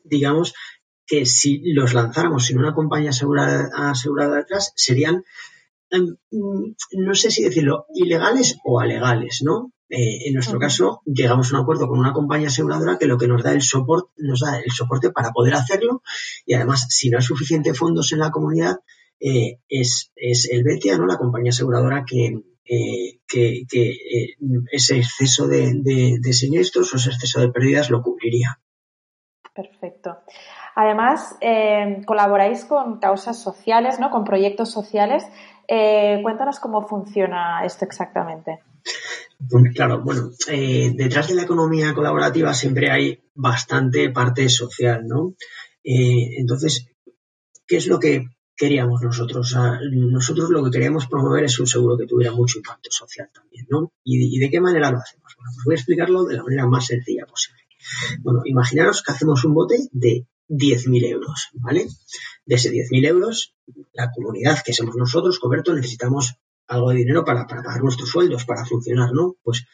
digamos, 0.04 0.54
que 1.10 1.26
si 1.26 1.60
los 1.72 1.92
lanzáramos 1.92 2.46
sin 2.46 2.58
una 2.58 2.72
compañía 2.72 3.10
asegurada, 3.10 3.68
asegurada 3.90 4.36
detrás, 4.36 4.72
serían, 4.76 5.24
em, 5.90 6.16
mm, 6.30 6.74
no 6.98 7.14
sé 7.16 7.32
si 7.32 7.42
decirlo, 7.42 7.86
ilegales 7.94 8.58
o 8.64 8.78
alegales, 8.78 9.40
¿no? 9.42 9.72
Eh, 9.90 10.28
en 10.28 10.34
nuestro 10.34 10.60
caso, 10.60 11.02
llegamos 11.04 11.52
a 11.52 11.56
un 11.56 11.62
acuerdo 11.62 11.88
con 11.88 11.98
una 11.98 12.12
compañía 12.12 12.46
aseguradora 12.46 12.96
que 12.96 13.06
lo 13.06 13.18
que 13.18 13.26
nos 13.26 13.42
da 13.42 13.52
el 13.52 13.60
soporte, 13.60 14.12
nos 14.18 14.38
da 14.38 14.60
el 14.60 14.70
soporte 14.70 15.10
para 15.10 15.32
poder 15.32 15.54
hacerlo 15.54 16.02
y 16.46 16.54
además, 16.54 16.86
si 16.90 17.10
no 17.10 17.18
hay 17.18 17.24
suficientes 17.24 17.76
fondos 17.76 18.12
en 18.12 18.20
la 18.20 18.30
comunidad, 18.30 18.76
eh, 19.18 19.58
es, 19.68 20.12
es 20.14 20.48
el 20.48 20.62
BETIA, 20.62 20.96
¿no? 20.96 21.06
La 21.06 21.18
compañía 21.18 21.50
aseguradora 21.50 22.04
que, 22.06 22.40
eh, 22.64 23.18
que, 23.26 23.64
ese 24.70 24.98
exceso 24.98 25.48
de, 25.48 25.72
de, 26.22 26.32
siniestros 26.32 26.94
o 26.94 26.96
ese 26.96 27.10
exceso 27.10 27.40
de 27.40 27.50
pérdidas 27.50 27.90
lo 27.90 28.00
cubriría. 28.00 28.60
Perfecto. 29.52 30.18
Además, 30.76 31.36
colaboráis 32.06 32.64
con 32.64 33.00
causas 33.00 33.42
sociales, 33.42 33.98
¿no? 33.98 34.10
Con 34.10 34.22
proyectos 34.22 34.70
sociales. 34.70 35.24
cuéntanos 35.66 36.60
cómo 36.60 36.86
funciona 36.86 37.64
esto 37.64 37.84
exactamente. 37.84 38.60
Claro, 39.74 40.02
bueno, 40.02 40.32
eh, 40.48 40.92
detrás 40.94 41.28
de 41.28 41.34
la 41.34 41.42
economía 41.42 41.94
colaborativa 41.94 42.52
siempre 42.52 42.90
hay 42.90 43.22
bastante 43.34 44.10
parte 44.10 44.48
social, 44.48 45.06
¿no? 45.06 45.34
Eh, 45.82 46.36
entonces, 46.38 46.88
¿qué 47.66 47.76
es 47.78 47.86
lo 47.86 47.98
que 47.98 48.26
queríamos 48.54 49.00
nosotros? 49.00 49.56
nosotros 49.92 50.50
lo 50.50 50.62
que 50.64 50.70
queríamos 50.70 51.06
promover 51.06 51.44
es 51.44 51.58
un 51.58 51.66
seguro 51.66 51.96
que 51.96 52.06
tuviera 52.06 52.32
mucho 52.32 52.58
impacto 52.58 52.90
social 52.90 53.30
también, 53.32 53.66
¿no? 53.70 53.92
¿Y, 54.04 54.38
de 54.38 54.50
qué 54.50 54.60
manera 54.60 54.90
lo 54.90 54.98
hacemos? 54.98 55.34
Bueno, 55.36 55.52
pues 55.54 55.64
voy 55.64 55.74
a 55.74 55.78
explicarlo 55.78 56.24
de 56.24 56.36
la 56.36 56.42
manera 56.42 56.66
más 56.66 56.86
sencilla 56.86 57.24
posible. 57.24 57.62
Bueno, 58.20 58.42
imaginaros 58.44 59.02
que 59.02 59.12
hacemos 59.12 59.42
un 59.44 59.54
bote 59.54 59.88
de 59.90 60.26
10.000 60.50 61.06
euros, 61.06 61.48
¿vale? 61.54 61.86
De 62.44 62.54
ese 62.56 62.70
10.000 62.70 63.06
euros, 63.06 63.54
la 63.94 64.10
comunidad 64.10 64.62
que 64.62 64.74
somos 64.74 64.96
nosotros, 64.96 65.38
Coberto, 65.38 65.72
necesitamos 65.74 66.34
algo 66.70 66.90
de 66.90 66.98
dinero 66.98 67.24
para, 67.24 67.46
pagar 67.46 67.82
nuestros 67.82 68.08
sueldos, 68.08 68.44
para 68.44 68.64
funcionar, 68.64 69.12
¿no? 69.12 69.36
Pues 69.42 69.66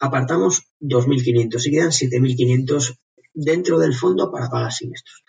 apartamos 0.00 0.64
2.500 0.80 1.66
y 1.66 1.70
quedan 1.70 1.90
7.500 1.90 2.98
dentro 3.32 3.78
del 3.78 3.94
fondo 3.94 4.30
para 4.32 4.50
pagar 4.50 4.72
siniestros. 4.72 5.22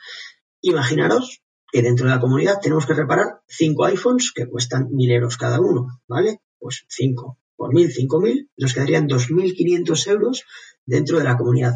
Imaginaros 0.61 1.41
que 1.71 1.83
dentro 1.83 2.07
de 2.07 2.15
la 2.15 2.19
comunidad 2.19 2.59
tenemos 2.59 2.85
que 2.87 2.95
reparar 2.95 3.41
5 3.47 3.85
iPhones 3.85 4.31
que 4.33 4.47
cuestan 4.47 4.89
1.000 4.89 5.11
euros 5.11 5.37
cada 5.37 5.59
uno, 5.59 6.01
¿vale? 6.07 6.41
Pues 6.57 6.83
5 6.89 7.37
por 7.55 7.73
1.000, 7.73 8.07
5.000, 8.07 8.49
nos 8.57 8.73
quedarían 8.73 9.07
2.500 9.07 10.07
euros 10.07 10.43
dentro 10.85 11.19
de 11.19 11.25
la 11.25 11.37
comunidad. 11.37 11.73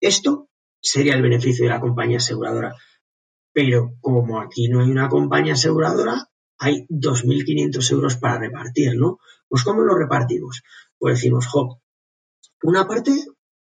Esto 0.00 0.48
sería 0.80 1.14
el 1.14 1.22
beneficio 1.22 1.64
de 1.64 1.70
la 1.70 1.80
compañía 1.80 2.16
aseguradora. 2.16 2.74
Pero 3.52 3.94
como 4.00 4.40
aquí 4.40 4.68
no 4.68 4.80
hay 4.80 4.90
una 4.90 5.08
compañía 5.08 5.52
aseguradora, 5.52 6.28
hay 6.58 6.86
2.500 6.88 7.92
euros 7.92 8.16
para 8.16 8.38
repartir, 8.38 8.96
¿no? 8.96 9.18
Pues 9.48 9.62
¿cómo 9.64 9.82
lo 9.82 9.96
repartimos? 9.96 10.62
Pues 10.98 11.16
decimos, 11.16 11.46
jo, 11.46 11.80
una 12.62 12.86
parte 12.86 13.12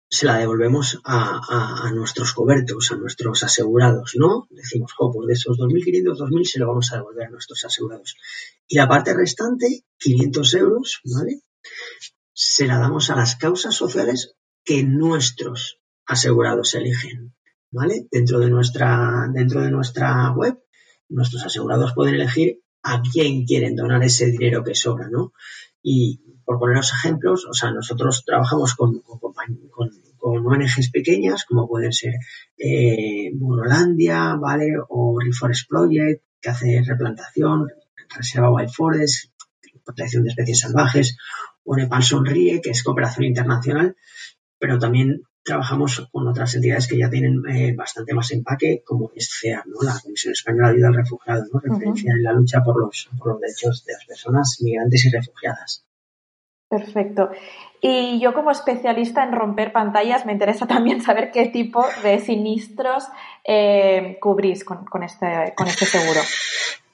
se 0.10 0.28
la 0.28 0.38
devolvemos 0.38 1.00
a, 1.06 1.90
nuestros 1.96 2.34
cobertos, 2.34 2.92
a 2.92 2.98
nuestros 2.98 3.42
asegurados, 3.44 4.14
¿no? 4.16 4.48
Decimos, 4.52 4.94
jo, 4.94 5.12
pues 5.12 5.28
de 5.28 5.34
esos 5.34 5.58
2.500, 5.58 6.18
2.000 6.18 6.44
se 6.44 6.60
lo 6.60 6.68
vamos 6.68 6.92
a 6.92 6.98
devolver 6.98 7.28
a 7.28 7.30
nuestros 7.32 7.66
asegurados. 7.66 8.16
Y 8.68 8.76
la 8.76 8.88
parte 8.88 9.16
restante, 9.16 9.86
500 9.98 10.54
euros, 10.54 11.02
¿vale? 11.06 11.42
Se 12.32 12.68
la 12.68 12.78
damos 12.78 13.10
a 13.10 13.16
las 13.16 13.38
causas 13.38 13.74
sociales 13.74 14.36
que 14.64 14.84
nuestros 14.84 15.80
asegurados 16.06 16.76
eligen, 16.76 17.34
¿vale? 17.72 18.08
Dentro 18.12 18.40
de 18.40 18.50
nuestra, 18.50 19.28
dentro 19.34 19.62
de 19.62 19.72
nuestra 19.72 20.32
web, 20.32 20.60
nuestros 21.10 21.44
asegurados 21.44 21.94
pueden 21.96 22.16
elegir 22.16 22.63
a 22.84 23.02
quién 23.02 23.46
quieren 23.46 23.76
donar 23.76 24.04
ese 24.04 24.28
dinero 24.28 24.64
que 24.64 24.76
sobra, 24.76 25.08
¿no? 25.10 25.34
Y 25.82 26.20
por 26.46 26.60
poneros 26.60 26.92
ejemplos, 26.94 27.46
o 27.50 27.54
sea, 27.54 27.72
nosotros 27.72 28.24
trabajamos 28.26 28.76
con, 28.76 29.00
con, 29.00 29.34
ONGs 30.26 30.90
pequeñas, 30.92 31.46
como 31.46 31.68
pueden 31.68 31.92
ser 31.92 32.14
eh, 32.58 33.32
Burolandia, 33.34 34.36
¿vale? 34.36 34.74
O 34.90 35.18
Reforest 35.20 35.68
Project, 35.68 36.24
que 36.40 36.50
hace 36.50 36.82
replantación, 36.86 37.68
Reserva 38.16 38.52
Wild 38.52 38.70
Forest, 38.70 39.32
protección 39.84 40.24
de 40.24 40.30
especies 40.30 40.60
salvajes, 40.60 41.18
o 41.64 41.76
Nepal 41.76 42.04
Sonríe, 42.04 42.62
que 42.62 42.72
es 42.72 42.84
cooperación 42.84 43.26
internacional, 43.26 43.96
pero 44.60 44.80
también 44.80 45.24
trabajamos 45.44 46.08
con 46.12 46.28
otras 46.28 46.56
entidades 46.56 46.88
que 46.88 46.98
ya 46.98 47.10
tienen 47.10 47.44
eh, 47.50 47.74
bastante 47.76 48.14
más 48.14 48.32
empaque, 48.32 48.82
como 48.86 49.12
es 49.16 49.30
CEA, 49.40 49.64
¿no? 49.66 49.82
la 49.82 50.00
Comisión 50.02 50.32
Española 50.32 50.70
de 50.70 50.76
Ayuda 50.76 50.88
al 50.88 50.96
Refugiado, 50.96 51.44
¿no? 51.52 51.60
referencia 51.60 52.12
en 52.12 52.24
la 52.24 52.34
lucha 52.34 52.64
por 52.64 52.80
los, 52.80 53.10
por 53.18 53.34
los 53.34 53.42
derechos 53.42 53.84
de 53.86 53.94
las 53.94 54.06
personas 54.06 54.58
migrantes 54.62 55.06
y 55.06 55.10
refugiadas. 55.10 55.86
Perfecto. 56.70 57.30
Y 57.82 58.20
yo 58.20 58.34
como 58.34 58.50
especialista 58.50 59.24
en 59.24 59.34
romper 59.34 59.74
pantallas 59.74 60.26
me 60.26 60.32
interesa 60.32 60.66
también 60.68 61.02
saber 61.02 61.32
qué 61.32 61.50
tipo 61.50 61.86
de 62.02 62.20
sinistros 62.20 63.06
eh, 63.44 64.18
cubrís 64.22 64.64
con, 64.64 64.86
con, 64.86 65.04
este, 65.04 65.54
con 65.56 65.68
este 65.68 65.86
seguro. 65.86 66.22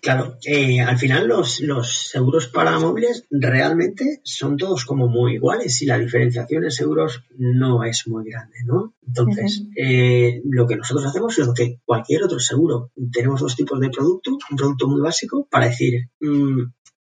Claro, 0.01 0.37
eh, 0.45 0.79
al 0.79 0.97
final 0.97 1.27
los, 1.27 1.59
los, 1.59 2.07
seguros 2.07 2.47
para 2.47 2.79
móviles 2.79 3.25
realmente 3.29 4.21
son 4.23 4.55
todos 4.55 4.85
como 4.85 5.09
muy 5.09 5.33
iguales 5.33 5.81
y 5.81 5.85
la 5.85 5.99
diferenciación 5.99 6.63
en 6.63 6.71
seguros 6.71 7.25
no 7.37 7.83
es 7.83 8.07
muy 8.07 8.29
grande, 8.29 8.59
¿no? 8.65 8.93
Entonces, 9.05 9.65
eh, 9.75 10.41
lo 10.45 10.67
que 10.67 10.77
nosotros 10.77 11.05
hacemos 11.05 11.37
es 11.37 11.47
lo 11.47 11.53
que 11.53 11.81
cualquier 11.83 12.23
otro 12.23 12.39
seguro. 12.39 12.91
Tenemos 13.11 13.41
dos 13.41 13.57
tipos 13.57 13.77
de 13.81 13.89
producto, 13.89 14.37
un 14.49 14.57
producto 14.57 14.87
muy 14.87 15.01
básico 15.01 15.45
para 15.51 15.67
decir, 15.67 16.09
mm, 16.21 16.61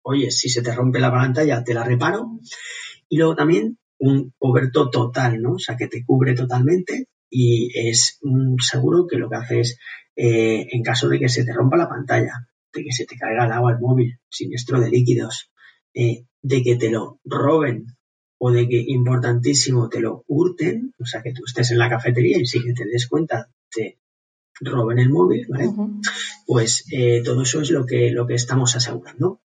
oye, 0.02 0.30
si 0.32 0.48
se 0.48 0.62
te 0.62 0.74
rompe 0.74 0.98
la 0.98 1.12
pantalla, 1.12 1.62
te 1.62 1.74
la 1.74 1.84
reparo. 1.84 2.40
Y 3.08 3.16
luego 3.16 3.36
también 3.36 3.78
un 3.98 4.32
coberto 4.38 4.90
total, 4.90 5.40
¿no? 5.40 5.52
O 5.52 5.58
sea, 5.60 5.76
que 5.76 5.86
te 5.86 6.04
cubre 6.04 6.34
totalmente 6.34 7.06
y 7.30 7.70
es 7.88 8.18
un 8.22 8.56
seguro 8.58 9.06
que 9.06 9.18
lo 9.18 9.30
que 9.30 9.36
hace 9.36 9.60
es, 9.60 9.78
eh, 10.16 10.66
en 10.72 10.82
caso 10.82 11.08
de 11.08 11.20
que 11.20 11.28
se 11.28 11.44
te 11.44 11.52
rompa 11.52 11.76
la 11.76 11.88
pantalla, 11.88 12.48
de 12.72 12.84
que 12.84 12.92
se 12.92 13.06
te 13.06 13.16
caiga 13.16 13.46
el 13.46 13.52
agua 13.52 13.72
al 13.72 13.80
móvil, 13.80 14.18
siniestro 14.28 14.80
de 14.80 14.90
líquidos, 14.90 15.50
eh, 15.94 16.24
de 16.40 16.62
que 16.62 16.76
te 16.76 16.90
lo 16.90 17.20
roben 17.24 17.86
o 18.38 18.50
de 18.50 18.68
que, 18.68 18.84
importantísimo, 18.88 19.88
te 19.88 20.00
lo 20.00 20.24
hurten, 20.26 20.94
o 20.98 21.06
sea, 21.06 21.22
que 21.22 21.32
tú 21.32 21.42
estés 21.46 21.70
en 21.70 21.78
la 21.78 21.88
cafetería 21.88 22.38
y 22.38 22.46
sin 22.46 22.64
que 22.64 22.72
te 22.72 22.84
des 22.86 23.06
cuenta 23.06 23.48
te 23.70 23.98
roben 24.60 24.98
el 24.98 25.10
móvil, 25.10 25.46
¿vale? 25.48 25.70
Pues 26.46 26.86
eh, 26.92 27.22
todo 27.24 27.42
eso 27.42 27.60
es 27.60 27.70
lo 27.70 27.86
que, 27.86 28.10
lo 28.10 28.26
que 28.26 28.34
estamos 28.34 28.76
asegurando. 28.76 29.40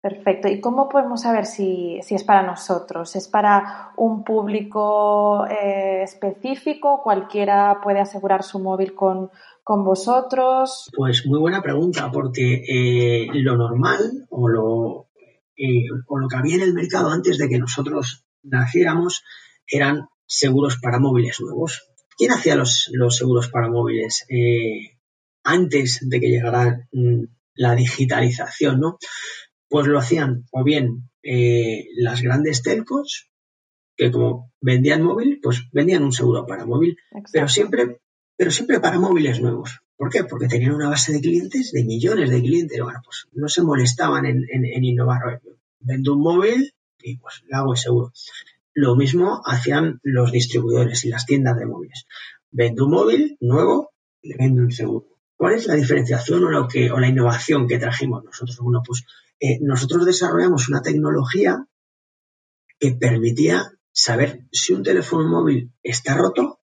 Perfecto. 0.00 0.46
¿Y 0.46 0.60
cómo 0.60 0.88
podemos 0.88 1.22
saber 1.22 1.46
si, 1.46 1.98
es 1.98 2.24
para 2.24 2.42
nosotros? 2.42 3.16
¿Es 3.16 3.26
para 3.26 3.92
un 3.96 4.22
público 4.22 5.44
eh, 5.46 6.02
específico? 6.04 7.02
¿Cualquiera 7.02 7.80
puede 7.82 8.00
asegurar 8.00 8.44
su 8.44 8.60
móvil 8.60 8.94
con, 8.94 9.30
con 9.66 9.82
vosotros? 9.82 10.88
Pues 10.96 11.26
muy 11.26 11.40
buena 11.40 11.60
pregunta, 11.60 12.12
porque 12.12 12.62
eh, 12.68 13.26
lo 13.32 13.56
normal 13.56 14.24
o 14.30 14.48
lo, 14.48 15.08
eh, 15.56 15.88
o 16.06 16.18
lo 16.20 16.28
que 16.28 16.36
había 16.36 16.54
en 16.54 16.62
el 16.62 16.72
mercado 16.72 17.10
antes 17.10 17.36
de 17.36 17.48
que 17.48 17.58
nosotros 17.58 18.24
naciéramos 18.44 19.24
eran 19.66 20.06
seguros 20.24 20.78
para 20.80 21.00
móviles 21.00 21.40
nuevos. 21.40 21.88
¿Quién 22.16 22.30
hacía 22.30 22.54
los, 22.54 22.92
seguros 23.10 23.48
para 23.48 23.68
móviles 23.68 24.24
eh, 24.28 24.98
antes 25.42 25.98
de 26.00 26.20
que 26.20 26.28
llegara 26.28 26.86
mm, 26.92 27.24
la 27.56 27.74
digitalización? 27.74 28.78
¿no? 28.78 28.98
Pues 29.68 29.88
lo 29.88 29.98
hacían 29.98 30.44
o 30.52 30.62
bien 30.62 31.10
las 31.24 32.22
grandes 32.22 32.62
telcos, 32.62 33.32
que 33.96 34.12
como 34.12 34.52
vendían 34.60 35.02
móvil, 35.02 35.40
pues 35.42 35.64
vendían 35.72 36.04
un 36.04 36.12
seguro 36.12 36.46
para 36.46 36.66
móvil, 36.66 36.96
pero 37.32 37.48
siempre 37.48 37.98
pero 38.36 38.50
siempre 38.50 38.80
para 38.80 38.98
móviles 38.98 39.40
nuevos. 39.40 39.80
¿Por 39.96 40.10
qué? 40.10 40.24
Porque 40.24 40.46
tenían 40.46 40.74
una 40.74 40.90
base 40.90 41.12
de 41.12 41.20
clientes, 41.20 41.72
de 41.72 41.84
millones 41.84 42.30
de 42.30 42.42
clientes. 42.42 42.80
Bueno, 42.82 43.00
pues 43.04 43.26
no 43.32 43.48
se 43.48 43.62
molestaban 43.62 44.26
en, 44.26 44.44
en, 44.50 44.84
innovar. 44.84 45.40
Vendo 45.80 46.14
un 46.14 46.20
móvil 46.20 46.74
y 47.02 47.16
pues 47.16 47.42
le 47.48 47.56
hago 47.56 47.74
seguro. 47.76 48.12
Lo 48.74 48.94
mismo 48.94 49.40
hacían 49.44 50.00
los 50.02 50.32
distribuidores 50.32 51.04
y 51.04 51.08
las 51.08 51.24
tiendas 51.24 51.56
de 51.56 51.66
móviles. 51.66 52.06
Vendo 52.50 52.84
un 52.84 52.90
móvil 52.90 53.36
nuevo 53.40 53.92
y 54.20 54.28
le 54.28 54.36
vendo 54.36 54.62
un 54.62 54.70
seguro. 54.70 55.06
¿Cuál 55.36 55.54
es 55.54 55.66
la 55.66 55.74
diferenciación 55.74 56.44
o, 56.44 56.50
lo 56.50 56.68
que, 56.68 56.88
la 56.88 57.08
innovación 57.08 57.66
que 57.66 57.78
trajimos 57.78 58.24
nosotros? 58.24 58.58
Bueno, 58.60 58.82
pues 58.86 59.04
eh, 59.40 59.58
nosotros 59.60 60.04
desarrollamos 60.04 60.68
una 60.68 60.82
tecnología 60.82 61.66
que 62.78 62.92
permitía 62.92 63.72
saber 63.92 64.44
si 64.52 64.74
un 64.74 64.82
teléfono 64.82 65.28
móvil 65.28 65.72
está 65.82 66.14
roto 66.14 66.60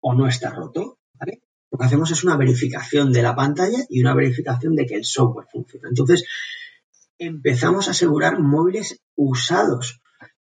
o 0.00 0.14
no 0.14 0.26
está 0.26 0.50
roto. 0.50 0.98
Lo 1.72 1.78
que 1.78 1.84
hacemos 1.86 2.10
es 2.10 2.22
una 2.22 2.36
verificación 2.36 3.12
de 3.12 3.22
la 3.22 3.34
pantalla 3.34 3.78
y 3.88 4.00
una 4.00 4.14
verificación 4.14 4.74
de 4.74 4.86
que 4.86 4.94
el 4.94 5.04
software 5.04 5.46
funciona. 5.50 5.88
Entonces, 5.88 6.24
empezamos 7.18 7.88
a 7.88 7.92
asegurar 7.92 8.40
móviles 8.40 9.00
usados. 9.16 10.00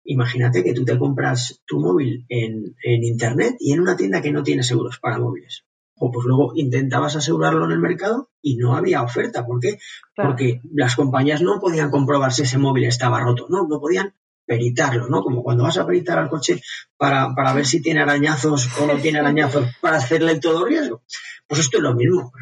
Imagínate 0.05 0.65
que 0.65 0.75
tú 0.75 0.85
te 0.85 0.99
compras 0.99 1.63
tu 1.65 1.79
móvil 1.79 2.27
en, 2.29 2.75
Internet 2.85 3.55
y 3.61 3.73
en 3.73 3.81
una 3.81 3.97
tienda 3.97 4.21
que 4.21 4.33
no 4.33 4.43
tiene 4.43 4.65
seguros 4.65 4.99
para 4.99 5.19
móviles. 5.19 5.65
o 5.95 6.11
pues 6.11 6.27
luego 6.27 6.53
intentabas 6.57 7.15
asegurarlo 7.15 7.65
en 7.67 7.73
el 7.73 7.79
mercado 7.79 8.31
y 8.41 8.57
no 8.57 8.75
había 8.75 9.03
oferta. 9.03 9.47
¿Por 9.47 9.61
qué? 9.61 9.79
Porque 10.17 10.61
las 10.73 10.97
compañías 10.97 11.41
no 11.41 11.61
podían 11.61 11.91
comprobar 11.91 12.33
si 12.33 12.43
ese 12.43 12.59
móvil 12.59 12.85
estaba 12.85 13.21
roto, 13.21 13.47
no, 13.49 13.69
no 13.69 13.79
podían 13.79 14.13
peritarlo, 14.47 15.09
¿no? 15.09 15.23
Como 15.23 15.43
cuando 15.43 15.65
vas 15.65 15.79
a 15.79 15.87
peritar 15.87 16.19
al 16.19 16.29
coche 16.29 16.61
para, 16.97 17.35
para 17.35 17.53
ver 17.53 17.67
si 17.67 17.81
tiene 17.81 18.01
arañazos 18.01 18.69
o 18.79 18.87
no 18.87 18.97
tiene 18.99 19.21
arañazos 19.21 19.69
para 19.81 19.97
hacerle 19.97 20.33
el 20.33 20.41
todo 20.41 20.65
riesgo. 20.65 21.03
Pues 21.47 21.61
esto 21.61 21.79
es 21.79 21.83
lo 21.83 21.95
mismo. 21.95 22.33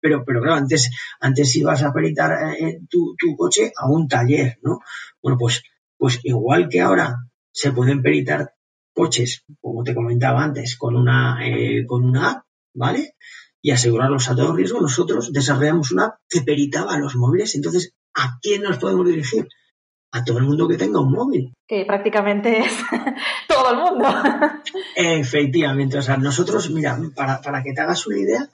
Pero, 0.00 0.24
pero 0.24 0.40
claro, 0.40 0.54
antes, 0.54 0.90
antes 1.20 1.54
ibas 1.56 1.82
a 1.82 1.92
peritar 1.92 2.54
eh, 2.58 2.80
tu, 2.88 3.14
tu, 3.18 3.36
coche 3.36 3.72
a 3.76 3.88
un 3.88 4.08
taller, 4.08 4.58
¿no? 4.62 4.80
Bueno, 5.22 5.36
pues, 5.38 5.62
pues 5.96 6.20
igual 6.22 6.68
que 6.68 6.80
ahora 6.80 7.16
se 7.50 7.72
pueden 7.72 8.02
peritar 8.02 8.54
coches, 8.94 9.44
como 9.60 9.82
te 9.82 9.94
comentaba 9.94 10.42
antes, 10.42 10.76
con 10.76 10.96
una, 10.96 11.38
eh, 11.46 11.84
con 11.86 12.04
una 12.04 12.30
app, 12.30 12.44
¿vale? 12.74 13.16
Y 13.60 13.70
asegurarlos 13.70 14.28
a 14.30 14.36
todo 14.36 14.54
riesgo, 14.54 14.80
nosotros 14.80 15.32
desarrollamos 15.32 15.92
una 15.92 16.04
app 16.06 16.20
que 16.28 16.42
peritaba 16.42 16.98
los 16.98 17.16
móviles. 17.16 17.54
Entonces, 17.54 17.92
¿a 18.14 18.38
quién 18.40 18.62
nos 18.62 18.78
podemos 18.78 19.06
dirigir? 19.06 19.48
A 20.16 20.24
todo 20.24 20.38
el 20.38 20.44
mundo 20.44 20.66
que 20.66 20.76
tenga 20.76 21.00
un 21.00 21.12
móvil. 21.12 21.52
Que 21.66 21.84
prácticamente 21.84 22.60
es 22.60 22.78
todo 23.48 23.70
el 23.70 23.76
mundo. 23.76 24.08
Efectivamente, 24.96 25.98
o 25.98 26.02
sea, 26.02 26.16
nosotros, 26.16 26.70
mira, 26.70 26.98
para, 27.14 27.40
para 27.40 27.62
que 27.62 27.72
te 27.72 27.80
hagas 27.80 28.06
una 28.06 28.18
idea, 28.18 28.48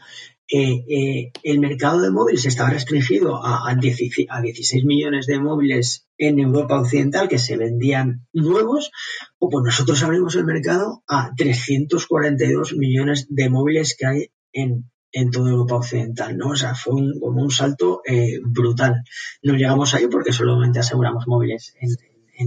eh, 0.54 0.84
eh, 0.88 1.32
el 1.44 1.60
mercado 1.60 2.02
de 2.02 2.10
móviles 2.10 2.44
estaba 2.44 2.70
restringido 2.70 3.42
a, 3.42 3.70
a, 3.70 3.74
16 3.74 4.84
millones 4.84 5.26
de 5.26 5.38
móviles 5.38 6.06
en 6.18 6.38
Europa 6.40 6.80
Occidental 6.80 7.28
que 7.28 7.38
se 7.38 7.56
vendían 7.56 8.26
nuevos, 8.32 8.90
o 9.38 9.48
pues 9.48 9.64
nosotros 9.64 10.02
abrimos 10.02 10.34
el 10.34 10.44
mercado 10.44 11.02
a 11.06 11.30
342 11.36 12.74
millones 12.74 13.26
de 13.30 13.48
móviles 13.48 13.96
que 13.98 14.06
hay 14.06 14.26
en, 14.52 14.90
en 15.12 15.30
toda 15.30 15.50
Europa 15.50 15.76
Occidental, 15.76 16.36
¿no? 16.36 16.48
O 16.48 16.56
sea, 16.56 16.74
fue 16.74 16.94
como 17.20 17.42
un 17.42 17.50
salto 17.50 18.02
eh, 18.04 18.38
brutal. 18.42 19.04
No 19.42 19.54
llegamos 19.54 19.94
ahí 19.94 20.06
porque 20.06 20.32
solamente 20.32 20.80
aseguramos 20.80 21.26
móviles 21.26 21.74
en, 21.80 21.90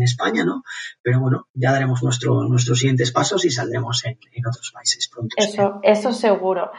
España, 0.01 0.43
¿no? 0.43 0.61
Pero 1.01 1.21
bueno, 1.21 1.47
ya 1.53 1.71
daremos 1.71 2.03
nuestro, 2.03 2.43
nuestros 2.49 2.79
siguientes 2.79 3.13
pasos 3.13 3.45
y 3.45 3.49
saldremos 3.49 4.03
en, 4.03 4.17
otros 4.45 4.73
países 4.73 5.07
pronto. 5.07 5.33
Eso, 5.37 5.79
eso 5.83 6.11
seguro. 6.11 6.69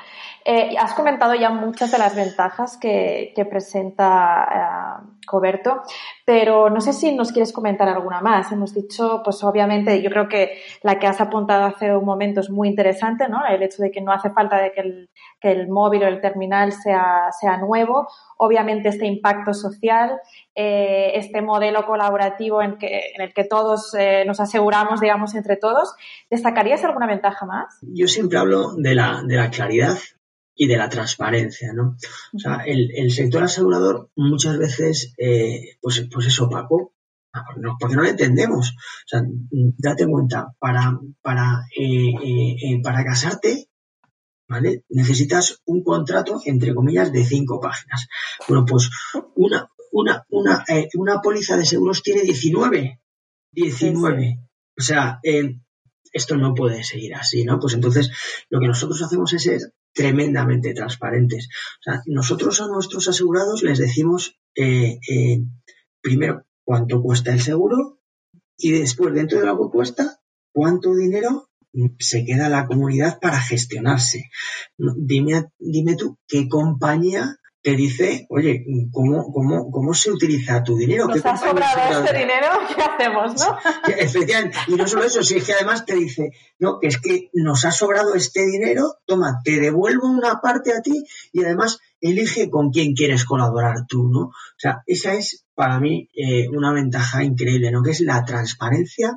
Eh, 0.45 0.77
has 0.79 0.93
comentado 0.93 1.35
ya 1.35 1.49
muchas 1.49 1.91
de 1.93 1.97
las 1.97 2.15
ventajas 2.15 2.77
que, 2.77 3.33
que 3.35 3.47
presenta 3.47 5.01
eh, 5.09 5.16
Coberto, 5.27 5.83
pero 6.25 6.71
no 6.71 6.81
sé 6.81 6.93
si 6.93 7.15
nos 7.15 7.33
quieres 7.33 7.53
comentar 7.53 7.89
alguna 7.89 8.21
más. 8.21 8.51
Hemos 8.53 8.73
dicho, 8.73 9.21
pues 9.25 9.43
obviamente, 9.45 10.01
yo 10.01 10.11
creo 10.11 10.29
que 10.29 10.63
la 10.83 10.99
que 10.99 11.07
has 11.07 11.21
apuntado 11.21 11.65
hace 11.65 11.95
un 11.95 12.05
momento 12.05 12.41
es 12.41 12.49
muy 12.49 12.69
interesante, 12.69 13.29
¿no? 13.29 13.45
El 13.47 13.63
hecho 13.63 13.83
de 13.83 13.91
que 13.91 14.01
no 14.01 14.13
hace 14.13 14.31
falta 14.31 14.57
de 14.57 14.73
que 14.73 14.81
el, 14.81 15.11
que 15.41 15.51
el 15.51 15.69
móvil 15.69 16.05
o 16.05 16.07
el 16.07 16.21
terminal 16.21 16.73
sea, 16.73 17.31
sea 17.39 17.59
nuevo. 17.59 18.09
Obviamente 18.39 18.89
este 18.89 19.07
impacto 19.07 19.53
social, 19.53 20.21
eh, 20.55 21.13
este 21.15 21.43
modelo 21.43 21.85
colaborativo 21.85 22.63
en, 22.63 22.79
que, 22.79 23.13
en 23.15 23.23
el 23.23 23.35
que 23.35 23.45
todos 23.45 23.95
eh, 23.99 24.25
nos 24.27 24.41
aseguramos, 24.41 25.01
digamos, 25.01 25.35
entre 25.35 25.57
todos. 25.57 25.95
¿Destacarías 26.31 26.85
alguna 26.85 27.07
ventaja 27.07 27.45
más? 27.47 27.79
Yo 27.83 28.09
siempre 28.09 28.39
hablo 28.39 28.75
de 28.77 28.95
la, 28.95 29.23
de 29.27 29.37
la 29.37 29.51
claridad 29.51 29.97
y 30.57 30.67
de 30.67 30.77
la 30.77 30.89
transparencia, 30.89 31.73
¿no? 31.73 31.97
O 32.33 32.39
sea, 32.39 32.63
el, 32.67 32.91
el 32.97 33.11
sector 33.11 33.45
asegurador 33.45 34.11
muchas 34.17 34.59
veces, 34.59 35.13
eh, 35.19 35.77
pues, 35.81 36.09
pues 36.11 36.27
es 36.27 36.41
opaco, 36.41 36.95
porque 37.79 37.95
no 37.95 38.03
lo 38.03 38.09
entendemos. 38.09 38.71
O 38.71 39.09
sea, 39.09 39.23
date 39.79 40.07
cuenta, 40.07 40.55
para, 40.59 40.99
para, 41.21 41.67
eh, 41.77 42.11
eh, 42.23 42.57
eh, 42.63 42.81
para 42.83 43.05
casarte, 43.05 43.69
¿vale? 44.49 44.85
Necesitas 44.89 45.61
un 45.67 45.83
contrato, 45.83 46.41
entre 46.45 46.75
comillas, 46.75 47.13
de 47.13 47.25
cinco 47.25 47.61
páginas. 47.61 48.09
Bueno, 48.49 48.65
pues 48.65 48.91
una, 49.35 49.71
una, 49.93 50.25
una, 50.31 50.65
una 50.95 51.21
póliza 51.21 51.57
de 51.57 51.67
seguros 51.67 52.03
tiene 52.03 52.23
19. 52.23 53.01
19. 53.53 54.23
Sí, 54.23 54.33
sí. 54.33 54.41
O 54.79 54.83
sea, 54.83 55.19
eh, 55.23 55.59
esto 56.13 56.37
no 56.37 56.55
puede 56.55 56.85
seguir 56.85 57.15
así, 57.15 57.45
¿no? 57.45 57.59
Pues 57.59 57.75
entonces 57.75 58.11
lo 58.51 58.61
que 58.61 58.69
nosotros 58.69 59.03
hacemos 59.03 59.33
es 59.33 59.43
ser 59.43 59.61
tremendamente 59.93 60.75
transparentes. 60.75 61.49
O 61.81 61.83
sea, 61.83 62.03
nosotros 62.07 62.61
a 62.61 62.69
nuestros 62.69 63.09
asegurados 63.09 63.63
les 63.63 63.79
decimos 63.79 64.39
eh, 64.55 64.99
eh, 65.09 65.43
primero 66.01 66.45
cuánto 66.65 67.03
cuesta 67.03 67.33
el 67.33 67.41
seguro 67.41 68.01
y 68.57 68.73
después 68.73 69.15
dentro 69.15 69.41
de 69.41 69.47
lo 69.47 69.57
que 69.59 69.71
cuesta 69.71 70.21
cuánto 70.53 70.95
dinero 70.95 71.51
se 71.99 72.25
queda 72.25 72.49
la 72.49 72.67
comunidad 72.67 73.19
para 73.21 73.41
gestionarse. 73.41 74.31
Dime, 74.79 75.51
dime 75.59 75.97
tú 75.97 76.19
qué 76.27 76.49
compañía 76.49 77.39
te 77.67 77.75
dice, 77.75 78.29
oye, 78.29 78.65
¿cómo, 78.93 79.33
cómo, 79.33 79.73
cómo 79.73 79.93
se 79.93 80.13
utiliza 80.13 80.63
tu 80.63 80.77
dinero? 80.77 81.09
Nos 81.09 81.27
ha 81.27 81.37
sobrado 81.37 82.05
este 82.05 82.17
dinero, 82.17 82.47
¿qué 82.69 82.81
hacemos, 82.81 83.35
no? 83.41 83.59
Efectivamente, 83.89 84.57
y 84.69 84.75
no 84.75 84.87
solo 84.87 85.03
eso, 85.03 85.21
si 85.25 85.39
es 85.39 85.45
que 85.45 85.55
además 85.55 85.85
te 85.85 85.97
dice, 85.97 86.31
no, 86.61 86.79
que 86.79 86.87
es 86.87 87.01
que 87.01 87.29
nos 87.33 87.65
ha 87.65 87.73
sobrado 87.73 88.15
este 88.15 88.47
dinero, 88.47 88.99
toma, 89.05 89.41
te 89.43 89.59
devuelvo 89.59 90.07
una 90.07 90.41
parte 90.41 90.75
a 90.75 90.81
ti 90.81 91.03
y 91.33 91.43
además 91.43 91.81
elige 92.01 92.51
con 92.51 92.71
quién 92.71 92.95
quieres 92.95 93.25
colaborar 93.25 93.79
tú, 93.89 94.09
¿no? 94.13 94.27
O 94.27 94.59
sea, 94.59 94.85
esa 94.87 95.15
es 95.15 95.45
para 95.57 95.81
mí 95.81 96.09
eh, 96.15 96.49
una 96.49 96.73
ventaja 96.73 97.25
increíble, 97.25 97.73
¿no? 97.73 97.83
Que 97.83 97.91
es 97.91 98.01
la 98.01 98.25
transparencia 98.25 99.13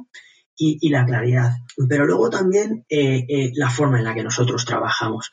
y, 0.57 0.79
y 0.81 0.89
la 0.89 1.05
claridad. 1.05 1.51
Pero 1.87 2.07
luego 2.07 2.31
también 2.31 2.83
eh, 2.89 3.25
eh, 3.29 3.51
la 3.53 3.69
forma 3.69 3.99
en 3.99 4.05
la 4.05 4.15
que 4.15 4.23
nosotros 4.23 4.65
trabajamos. 4.65 5.29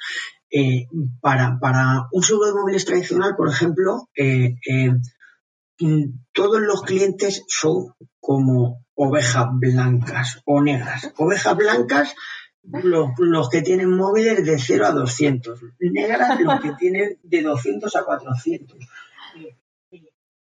Eh, 0.51 0.87
para, 1.21 1.59
para, 1.59 2.09
un 2.13 2.23
seguro 2.23 2.47
de 2.47 2.55
móviles 2.55 2.85
tradicional, 2.85 3.35
por 3.37 3.49
ejemplo, 3.49 4.09
eh, 4.15 4.55
eh, 4.69 4.93
todos 6.33 6.61
los 6.61 6.83
clientes 6.83 7.45
son 7.49 7.95
como 8.21 8.85
ovejas 8.95 9.47
blancas 9.53 10.43
o 10.45 10.63
negras. 10.63 11.13
Ovejas 11.17 11.57
blancas, 11.57 12.15
los, 12.63 13.11
los, 13.19 13.49
que 13.51 13.63
tienen 13.63 13.91
móviles 13.91 14.45
de 14.45 14.59
0 14.59 14.87
a 14.87 14.93
200. 14.93 15.61
Negras, 15.81 16.41
los 16.41 16.61
que 16.61 16.73
tienen 16.73 17.19
de 17.23 17.43
200 17.43 17.95
a 17.97 18.05
400. 18.05 18.79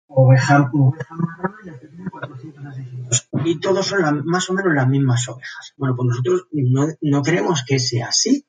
Oveja, 0.07 0.71
oveja 0.73 1.17
los 1.65 1.81
que 1.81 1.89
tienen 1.89 2.11
400 2.11 2.67
a 2.67 2.73
600. 2.73 3.29
Y 3.45 3.61
todos 3.61 3.87
son 3.87 4.03
la, 4.03 4.13
más 4.13 4.49
o 4.51 4.53
menos 4.53 4.75
las 4.75 4.89
mismas 4.89 5.29
ovejas. 5.29 5.73
Bueno, 5.77 5.97
pues 5.97 6.09
nosotros 6.09 6.47
no, 6.53 6.89
no 7.01 7.23
creemos 7.23 7.65
que 7.67 7.79
sea 7.79 8.09
así. 8.09 8.47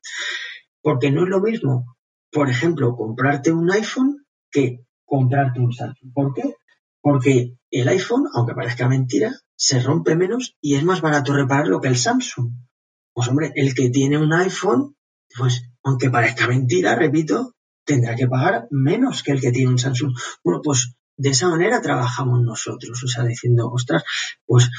Porque 0.86 1.10
no 1.10 1.24
es 1.24 1.28
lo 1.28 1.40
mismo, 1.40 1.96
por 2.30 2.48
ejemplo, 2.48 2.94
comprarte 2.94 3.50
un 3.50 3.68
iPhone 3.72 4.24
que 4.48 4.84
comprarte 5.04 5.58
un 5.58 5.72
Samsung. 5.72 6.12
¿Por 6.14 6.32
qué? 6.32 6.54
Porque 7.00 7.56
el 7.72 7.88
iPhone, 7.88 8.26
aunque 8.32 8.54
parezca 8.54 8.86
mentira, 8.86 9.32
se 9.56 9.80
rompe 9.80 10.14
menos 10.14 10.54
y 10.60 10.76
es 10.76 10.84
más 10.84 11.00
barato 11.00 11.34
repararlo 11.34 11.80
que 11.80 11.88
el 11.88 11.96
Samsung. 11.96 12.52
Pues 13.12 13.26
hombre, 13.26 13.50
el 13.56 13.74
que 13.74 13.90
tiene 13.90 14.16
un 14.16 14.32
iPhone, 14.32 14.94
pues 15.36 15.68
aunque 15.82 16.08
parezca 16.08 16.46
mentira, 16.46 16.94
repito, 16.94 17.56
tendrá 17.84 18.14
que 18.14 18.28
pagar 18.28 18.68
menos 18.70 19.24
que 19.24 19.32
el 19.32 19.40
que 19.40 19.50
tiene 19.50 19.72
un 19.72 19.80
Samsung. 19.80 20.14
Bueno, 20.44 20.60
pues 20.62 20.94
de 21.16 21.30
esa 21.30 21.48
manera 21.48 21.80
trabajamos 21.80 22.42
nosotros, 22.42 23.02
o 23.02 23.08
sea, 23.08 23.24
diciendo, 23.24 23.70
ostras, 23.70 24.04
pues 24.44 24.70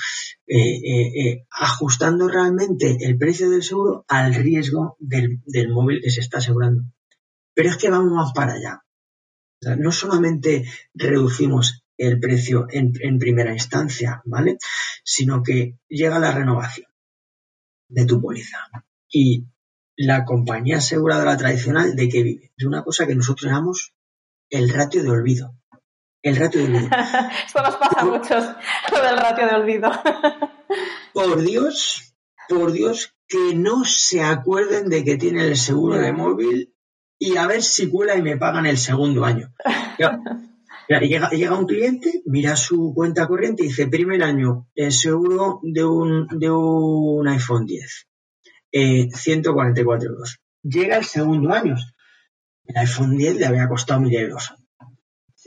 eh, 0.45 0.55
eh, 0.55 1.21
eh, 1.21 1.47
ajustando 1.49 2.27
realmente 2.27 2.97
el 3.01 3.17
precio 3.17 3.49
del 3.49 3.63
seguro 3.63 4.05
al 4.07 4.33
riesgo 4.35 4.95
del, 4.99 5.41
del, 5.45 5.69
móvil 5.69 5.99
que 6.01 6.11
se 6.11 6.21
está 6.21 6.37
asegurando. 6.37 6.83
Pero 7.53 7.69
es 7.69 7.77
que 7.77 7.89
vamos 7.89 8.13
más 8.13 8.33
para 8.33 8.53
allá. 8.53 8.83
No 9.79 9.91
solamente 9.91 10.65
reducimos 10.93 11.83
el 11.97 12.19
precio 12.19 12.67
en, 12.69 13.17
primera 13.17 13.51
instancia, 13.51 14.21
¿vale? 14.25 14.57
Sino 15.03 15.41
que 15.41 15.79
llega 15.89 16.19
la 16.19 16.31
renovación 16.31 16.87
de 17.89 18.05
tu 18.05 18.21
póliza. 18.21 18.59
Y 19.09 19.45
la 19.95 20.23
compañía 20.23 20.77
aseguradora 20.77 21.35
tradicional, 21.37 21.95
¿de 21.95 22.07
qué 22.07 22.21
vive? 22.21 22.51
De 22.55 22.67
una 22.67 22.83
cosa 22.83 23.07
que 23.07 23.15
nosotros 23.15 23.49
llamamos 23.49 23.95
el 24.51 24.69
ratio 24.69 25.01
de 25.01 25.09
olvido 25.09 25.56
el 26.27 26.35
ratio 26.35 26.61
de 26.61 26.67
olvido. 26.67 26.89
Esto 27.45 27.61
nos 27.61 27.75
pasa 27.75 28.01
a 28.01 28.05
muchos, 28.05 28.45
lo 28.91 29.01
del 29.01 29.17
ratio 29.17 29.47
de 29.47 29.55
olvido. 29.55 29.91
por 31.13 31.41
Dios, 31.41 32.13
por 32.49 32.71
Dios, 32.71 33.13
que 33.27 33.55
no 33.55 33.83
se 33.85 34.23
acuerden 34.23 34.89
de 34.89 35.03
que 35.03 35.17
tienen 35.17 35.45
el 35.45 35.57
seguro 35.57 35.97
de 35.97 36.13
móvil 36.13 36.73
y 37.19 37.35
a 37.37 37.47
ver 37.47 37.63
si 37.63 37.89
cuela 37.89 38.15
y 38.15 38.21
me 38.21 38.37
pagan 38.37 38.65
el 38.65 38.77
segundo 38.77 39.25
año. 39.25 39.53
Llega, 40.87 41.29
llega, 41.31 41.57
un 41.57 41.65
cliente, 41.65 42.21
mira 42.25 42.55
su 42.55 42.93
cuenta 42.93 43.27
corriente 43.27 43.63
y 43.63 43.67
dice, 43.67 43.87
primer 43.87 44.23
año, 44.23 44.69
el 44.73 44.93
seguro 44.93 45.59
de 45.61 45.83
un, 45.83 46.27
de 46.27 46.49
un 46.49 47.27
iPhone 47.27 47.65
10, 47.65 48.07
eh, 48.71 49.09
144 49.13 50.09
euros. 50.09 50.39
Llega 50.63 50.95
el 50.95 51.03
segundo 51.03 51.51
año, 51.51 51.75
el 52.63 52.77
iPhone 52.77 53.17
10 53.17 53.35
le 53.35 53.45
había 53.45 53.67
costado 53.67 53.99
mil 53.99 54.15
euros. 54.15 54.53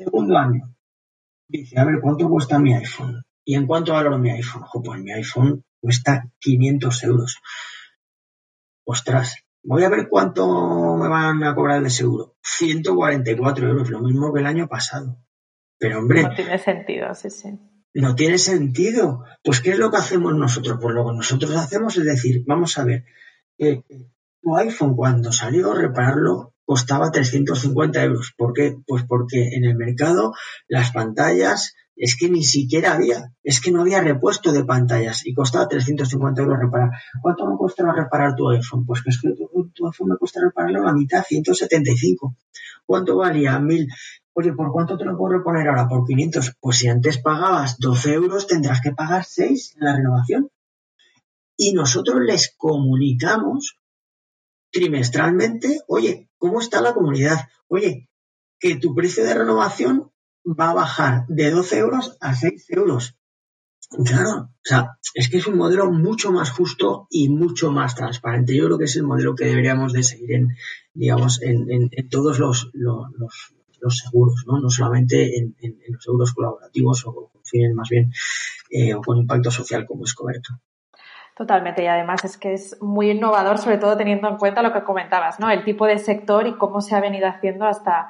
Segundo 0.03 0.39
año, 0.39 0.75
dice, 1.47 1.79
a 1.79 1.85
ver, 1.85 2.01
¿cuánto 2.01 2.27
cuesta 2.27 2.59
mi 2.59 2.73
iPhone? 2.73 3.23
¿Y 3.45 3.55
en 3.55 3.67
cuánto 3.67 3.93
valoro 3.93 4.17
mi 4.19 4.31
iPhone? 4.31 4.63
Ojo, 4.63 4.83
pues 4.83 4.99
mi 4.99 5.13
iPhone 5.13 5.63
cuesta 5.79 6.25
500 6.39 7.05
euros. 7.05 7.39
Ostras, 8.87 9.45
voy 9.63 9.85
a 9.85 9.91
ver 9.91 10.09
cuánto 10.09 10.97
me 10.97 11.07
van 11.07 11.45
a 11.45 11.55
cobrar 11.55 11.83
de 11.83 11.91
seguro. 11.91 12.39
144 12.43 13.69
euros, 13.69 13.91
lo 13.91 14.01
mismo 14.01 14.33
que 14.33 14.41
el 14.41 14.47
año 14.47 14.69
pasado. 14.69 15.19
Pero 15.79 15.99
hombre... 15.99 16.23
No 16.23 16.35
tiene 16.35 16.59
sentido, 16.59 17.15
sí, 17.15 17.29
sí. 17.29 17.59
No 17.93 18.15
tiene 18.15 18.39
sentido. 18.39 19.27
Pues 19.45 19.61
¿qué 19.61 19.73
es 19.73 19.79
lo 19.79 19.91
que 19.91 19.99
hacemos 19.99 20.35
nosotros? 20.35 20.79
Pues 20.81 20.95
lo 20.95 21.07
que 21.09 21.17
nosotros 21.17 21.55
hacemos 21.57 21.95
es 21.99 22.07
decir, 22.07 22.43
vamos 22.47 22.79
a 22.79 22.85
ver, 22.85 23.05
eh, 23.59 23.83
tu 24.41 24.57
iPhone 24.57 24.97
cuando 24.97 25.31
salió, 25.31 25.75
repararlo 25.75 26.55
costaba 26.71 27.11
350 27.11 28.05
euros. 28.05 28.33
¿Por 28.37 28.53
qué? 28.53 28.77
Pues 28.87 29.03
porque 29.03 29.57
en 29.57 29.65
el 29.65 29.75
mercado 29.75 30.35
las 30.69 30.93
pantallas 30.93 31.75
es 31.97 32.17
que 32.17 32.31
ni 32.31 32.45
siquiera 32.45 32.93
había, 32.93 33.35
es 33.43 33.61
que 33.61 33.73
no 33.73 33.81
había 33.81 34.01
repuesto 34.01 34.53
de 34.53 34.65
pantallas 34.65 35.27
y 35.27 35.35
costaba 35.35 35.67
350 35.67 36.43
euros 36.43 36.61
reparar. 36.61 36.91
¿Cuánto 37.21 37.51
me 37.51 37.57
cuesta 37.57 37.93
reparar 37.93 38.37
tu 38.37 38.51
iPhone? 38.51 38.87
Pues 38.87 39.03
que 39.03 39.11
es 39.11 39.21
que 39.21 39.31
tu, 39.33 39.87
iPhone 39.89 40.11
me 40.11 40.17
cuesta 40.17 40.41
repararlo 40.41 40.85
la 40.85 40.93
mitad, 40.93 41.25
175. 41.25 42.37
¿Cuánto 42.87 43.17
valía? 43.17 43.59
1000. 43.59 43.89
Oye, 44.35 44.53
¿por 44.53 44.71
cuánto 44.71 44.97
te 44.97 45.05
lo 45.05 45.19
puedo 45.19 45.39
reponer 45.39 45.67
ahora? 45.67 45.89
Por 45.89 46.07
500. 46.07 46.53
Pues 46.61 46.77
si 46.77 46.87
antes 46.87 47.19
pagabas 47.19 47.81
12 47.81 48.13
euros, 48.13 48.47
tendrás 48.47 48.81
que 48.81 48.93
pagar 48.93 49.25
6 49.25 49.75
en 49.77 49.85
la 49.85 49.97
renovación. 49.97 50.51
Y 51.57 51.73
nosotros 51.73 52.21
les 52.21 52.55
comunicamos 52.57 53.80
trimestralmente, 54.71 55.81
oye, 55.89 56.31
¿cómo 56.39 56.61
está 56.61 56.81
la 56.81 56.95
comunidad? 56.95 57.49
Oye, 57.69 58.09
que 58.59 58.77
tu 58.77 58.95
precio 58.95 59.25
de 59.25 59.35
renovación 59.35 60.11
va 60.45 60.71
a 60.71 60.75
bajar 60.75 61.27
de 61.29 61.51
12 61.51 61.79
euros 61.79 62.17
a 62.21 62.35
6 62.35 62.67
euros. 62.71 63.17
Claro, 64.05 64.31
o 64.31 64.63
sea, 64.63 64.99
es 65.15 65.29
que 65.29 65.39
es 65.39 65.47
un 65.49 65.57
modelo 65.57 65.91
mucho 65.91 66.31
más 66.31 66.51
justo 66.51 67.09
y 67.11 67.29
mucho 67.29 67.73
más 67.73 67.97
transparente. 67.97 68.55
Yo 68.55 68.67
creo 68.67 68.79
que 68.79 68.85
es 68.85 68.95
el 68.95 69.03
modelo 69.03 69.35
que 69.35 69.47
deberíamos 69.47 69.93
de 69.93 70.05
seguir 70.05 70.33
en, 70.33 70.57
digamos, 70.95 71.43
en, 71.43 71.91
todos 72.09 72.39
los, 72.39 72.71
seguros, 73.89 74.45
¿no? 74.47 74.61
No 74.61 74.71
solamente 74.71 75.39
en, 75.39 75.57
los 75.89 76.05
seguros 76.05 76.33
colaborativos 76.33 77.05
o 77.07 77.31
con 77.33 77.43
fines 77.43 77.75
más 77.75 77.89
bien 77.89 78.13
eh, 78.71 78.95
o 78.95 79.01
con 79.01 79.19
impacto 79.19 79.51
social 79.51 79.87
como 79.87 80.05
es 80.05 80.15
coberto. 80.15 80.61
Totalmente, 81.40 81.83
y 81.83 81.87
además 81.87 82.22
es 82.26 82.37
que 82.37 82.53
es 82.53 82.76
muy 82.83 83.12
innovador, 83.12 83.57
sobre 83.57 83.79
todo 83.79 83.96
teniendo 83.96 84.29
en 84.29 84.37
cuenta 84.37 84.61
lo 84.61 84.74
que 84.74 84.85
comentabas, 84.85 85.40
¿no? 85.40 85.50
El 85.50 85.64
tipo 85.64 85.87
de 85.87 85.96
sector 85.96 86.46
y 86.46 86.59
cómo 86.59 86.83
se 86.83 86.94
ha 86.94 87.00
venido 87.00 87.26
haciendo 87.26 87.64
hasta, 87.64 88.09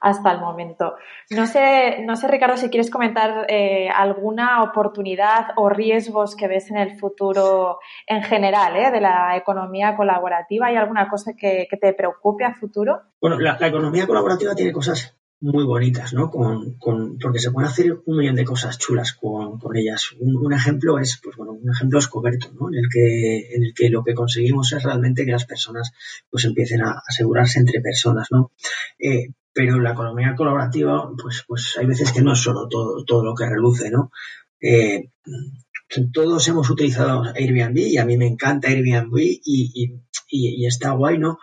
hasta 0.00 0.30
el 0.30 0.38
momento. 0.38 0.94
No 1.30 1.48
sé, 1.48 2.04
no 2.04 2.14
sé 2.14 2.28
Ricardo, 2.28 2.56
si 2.56 2.70
quieres 2.70 2.88
comentar 2.88 3.46
eh, 3.48 3.88
alguna 3.88 4.62
oportunidad 4.62 5.48
o 5.56 5.68
riesgos 5.68 6.36
que 6.36 6.46
ves 6.46 6.70
en 6.70 6.76
el 6.76 6.96
futuro 7.00 7.80
en 8.06 8.22
general 8.22 8.76
¿eh? 8.76 8.92
de 8.92 9.00
la 9.00 9.36
economía 9.36 9.96
colaborativa. 9.96 10.68
¿Hay 10.68 10.76
alguna 10.76 11.08
cosa 11.08 11.32
que, 11.36 11.66
te 11.80 11.92
preocupe 11.94 12.44
a 12.44 12.54
futuro? 12.54 13.00
Bueno, 13.20 13.40
la, 13.40 13.56
economía 13.60 14.06
colaborativa 14.06 14.54
tiene 14.54 14.70
cosas 14.70 15.17
muy 15.40 15.64
bonitas, 15.64 16.12
¿no? 16.12 16.30
Con, 16.30 16.74
con, 16.78 17.18
porque 17.18 17.38
se 17.38 17.50
pueden 17.50 17.70
hacer 17.70 17.96
un 18.04 18.18
millón 18.18 18.34
de 18.34 18.44
cosas 18.44 18.78
chulas 18.78 19.12
con, 19.12 19.58
con 19.58 19.76
ellas. 19.76 20.10
Un, 20.18 20.52
ejemplo 20.52 20.98
es, 20.98 21.20
pues 21.22 21.36
bueno, 21.36 21.52
un 21.52 21.70
ejemplo 21.70 21.98
es 21.98 22.08
Coberto, 22.08 22.50
¿no? 22.58 22.68
En 22.68 22.74
el 22.74 22.88
que, 22.92 23.54
en 23.54 23.64
el 23.64 23.74
que 23.74 23.88
lo 23.88 24.02
que 24.02 24.14
conseguimos 24.14 24.72
es 24.72 24.82
realmente 24.82 25.24
que 25.24 25.32
las 25.32 25.44
personas 25.44 25.92
pues 26.30 26.44
empiecen 26.44 26.82
a 26.82 27.02
asegurarse 27.06 27.60
entre 27.60 27.80
personas, 27.80 28.28
¿no? 28.30 28.52
Eh, 28.98 29.28
pero 29.52 29.80
la 29.80 29.92
economía 29.92 30.34
colaborativa, 30.36 31.10
pues, 31.20 31.44
pues 31.46 31.76
hay 31.78 31.86
veces 31.86 32.12
que 32.12 32.22
no 32.22 32.32
es 32.32 32.40
solo 32.40 32.68
todo, 32.68 33.04
todo 33.04 33.24
lo 33.24 33.34
que 33.34 33.48
reluce, 33.48 33.90
¿no? 33.90 34.10
Eh, 34.60 35.10
todos 36.12 36.46
hemos 36.48 36.68
utilizado 36.68 37.22
Airbnb 37.34 37.78
y 37.78 37.98
a 37.98 38.04
mí 38.04 38.16
me 38.16 38.26
encanta 38.26 38.68
Airbnb 38.68 39.16
y, 39.18 39.40
y, 39.44 39.92
y, 40.28 40.66
está 40.66 40.90
guay, 40.90 41.18
¿no? 41.18 41.38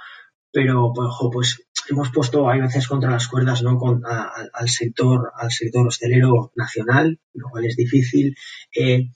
Pero, 0.55 0.93
pues, 0.95 1.09
pues 1.33 1.65
hemos 1.89 2.11
puesto 2.11 2.49
hay 2.49 2.61
veces 2.61 2.87
contra 2.87 3.11
las 3.11 3.27
cuerdas, 3.27 3.61
¿no? 3.61 3.77
Con, 3.77 4.03
al 4.05 4.69
sector, 4.69 5.33
al 5.35 5.51
sector 5.51 5.85
hostelero 5.85 6.53
nacional, 6.55 7.19
lo 7.33 7.49
cual 7.49 7.65
es 7.65 7.75
difícil. 7.75 8.33
Eh, 8.73 9.09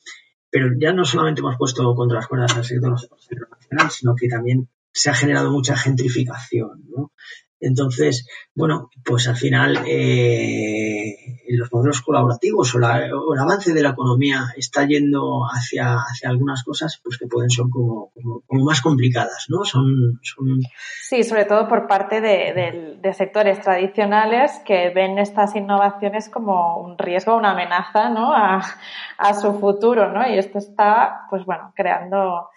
pero 0.50 0.68
ya 0.78 0.92
no 0.92 1.06
solamente 1.06 1.40
hemos 1.40 1.56
puesto 1.58 1.96
contra 1.96 2.18
las 2.18 2.28
cuerdas 2.28 2.58
al 2.58 2.66
sector 2.66 2.92
hostelero 2.92 3.48
nacional, 3.52 3.90
sino 3.90 4.16
que 4.18 4.28
también 4.28 4.68
se 4.92 5.12
ha 5.12 5.14
generado 5.14 5.50
mucha 5.50 5.78
gentrificación, 5.78 6.84
¿no? 6.90 7.14
Entonces, 7.60 8.28
bueno, 8.56 8.90
pues 9.04 9.28
al 9.28 9.36
final 9.36 9.84
eh, 9.86 11.16
los 11.50 11.72
modelos 11.72 12.02
colaborativos 12.02 12.74
o, 12.76 12.78
el 12.78 13.40
avance 13.40 13.74
de 13.74 13.84
la 13.84 13.90
economía 13.90 14.48
está 14.56 14.86
yendo 14.86 15.44
hacia, 15.44 15.96
hacia 15.96 16.30
algunas 16.30 16.64
cosas 16.64 17.00
pues 17.04 17.18
que 17.18 17.28
pueden 17.28 17.50
ser 17.50 17.66
como, 17.70 18.12
como, 18.48 18.66
más 18.66 18.82
complicadas, 18.82 19.48
¿no? 19.50 19.64
Son, 19.66 20.20
son... 20.22 20.62
Sí, 21.02 21.24
sobre 21.24 21.46
todo 21.46 21.68
por 21.68 21.88
parte 21.88 22.22
de, 22.22 23.00
sectores 23.14 23.60
tradicionales 23.62 24.52
que 24.66 24.92
ven 24.92 25.18
estas 25.18 25.56
innovaciones 25.56 26.30
como 26.30 26.78
un 26.78 26.98
riesgo, 26.98 27.36
una 27.36 27.52
amenaza, 27.52 28.10
¿no? 28.10 28.34
A 28.34 29.34
su 29.34 29.60
futuro, 29.60 30.12
¿no? 30.14 30.28
Y 30.30 30.38
esto 30.38 30.60
está, 30.60 31.26
pues 31.30 31.44
bueno, 31.44 31.74
creando 31.76 32.50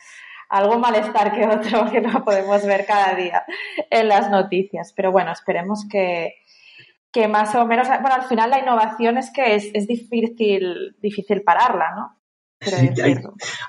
algo 0.52 0.78
malestar 0.78 1.32
que 1.32 1.46
otro 1.46 1.86
que 1.90 2.00
no 2.00 2.24
podemos 2.24 2.64
ver 2.64 2.84
cada 2.86 3.14
día 3.14 3.44
en 3.90 4.08
las 4.08 4.30
noticias. 4.30 4.92
Pero 4.94 5.10
bueno, 5.10 5.32
esperemos 5.32 5.86
que, 5.90 6.34
que 7.10 7.26
más 7.26 7.54
o 7.54 7.66
menos, 7.66 7.88
bueno, 7.88 8.14
al 8.14 8.24
final 8.24 8.50
la 8.50 8.60
innovación 8.60 9.16
es 9.16 9.30
que 9.32 9.54
es, 9.54 9.70
es 9.72 9.86
difícil, 9.86 10.94
difícil 11.00 11.42
pararla, 11.42 11.94
¿no? 11.96 12.18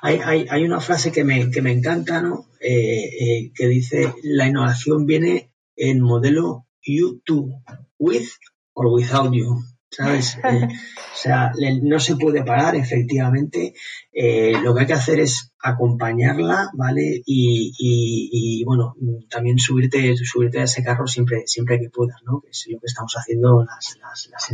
hay, 0.04 0.19
hay, 0.24 0.46
hay, 0.48 0.63
una 0.63 0.80
frase 0.80 1.12
que 1.12 1.24
me, 1.24 1.50
que 1.50 1.63
me 1.63 1.72
encanta, 1.72 2.22
¿no? 2.22 2.46
Eh, 2.60 3.06
eh, 3.06 3.52
que 3.56 3.67
dice, 3.67 4.13
la 4.22 4.48
innovación 4.48 5.08
viene 5.08 5.52
en 5.76 6.00
modelo 6.00 6.67
you 6.86 7.22
to, 7.26 7.50
with 7.98 8.28
or 8.76 8.88
without 8.88 9.34
you. 9.34 9.63
¿Sabes? 9.93 10.38
Eh, 10.43 10.67
o 10.67 11.15
sea, 11.15 11.51
no 11.82 11.99
se 11.99 12.15
puede 12.15 12.43
parar, 12.43 12.75
efectivamente. 12.75 13.73
Eh, 14.12 14.53
lo 14.62 14.73
que 14.73 14.82
hay 14.82 14.88
que 14.88 14.93
hacer 14.93 15.19
es 15.19 15.53
acompañarla, 15.62 16.69
¿vale? 16.73 17.21
Y, 17.25 18.63
bueno, 18.65 18.95
también 19.29 19.60
subirte, 19.60 20.15
subirte 20.17 20.60
a 20.60 20.63
ese 20.63 20.84
carro 20.84 21.08
siempre, 21.08 21.43
siempre 21.45 21.79
que 21.79 21.89
puedas, 21.89 22.21
¿no? 22.25 22.41
Que 22.41 22.49
es 22.49 22.67
lo 22.69 22.79
que 22.79 22.88
estamos 22.88 23.13
haciendo 23.15 23.63
las, 23.63 23.97
las, 24.01 24.29
las 24.32 24.51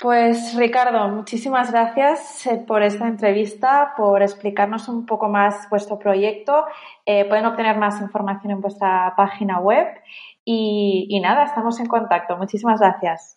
Pues 0.00 0.54
Ricardo, 0.56 1.08
muchísimas 1.08 1.70
gracias 1.70 2.46
eh, 2.46 2.64
por 2.66 2.82
esta 2.82 3.06
entrevista, 3.06 3.92
por 3.96 4.22
explicarnos 4.22 4.88
un 4.88 5.04
poco 5.04 5.28
más 5.28 5.68
vuestro 5.68 5.98
proyecto. 5.98 6.64
pueden 7.04 7.46
obtener 7.46 7.76
más 7.76 8.00
información 8.00 8.52
en 8.52 8.60
vuestra 8.60 9.12
página 9.16 9.60
web. 9.60 9.88
Y, 10.46 11.06
y 11.08 11.20
nada, 11.20 11.44
estamos 11.44 11.80
en 11.80 11.86
contacto. 11.86 12.36
Muchísimas 12.36 12.80
gracias. 12.80 13.36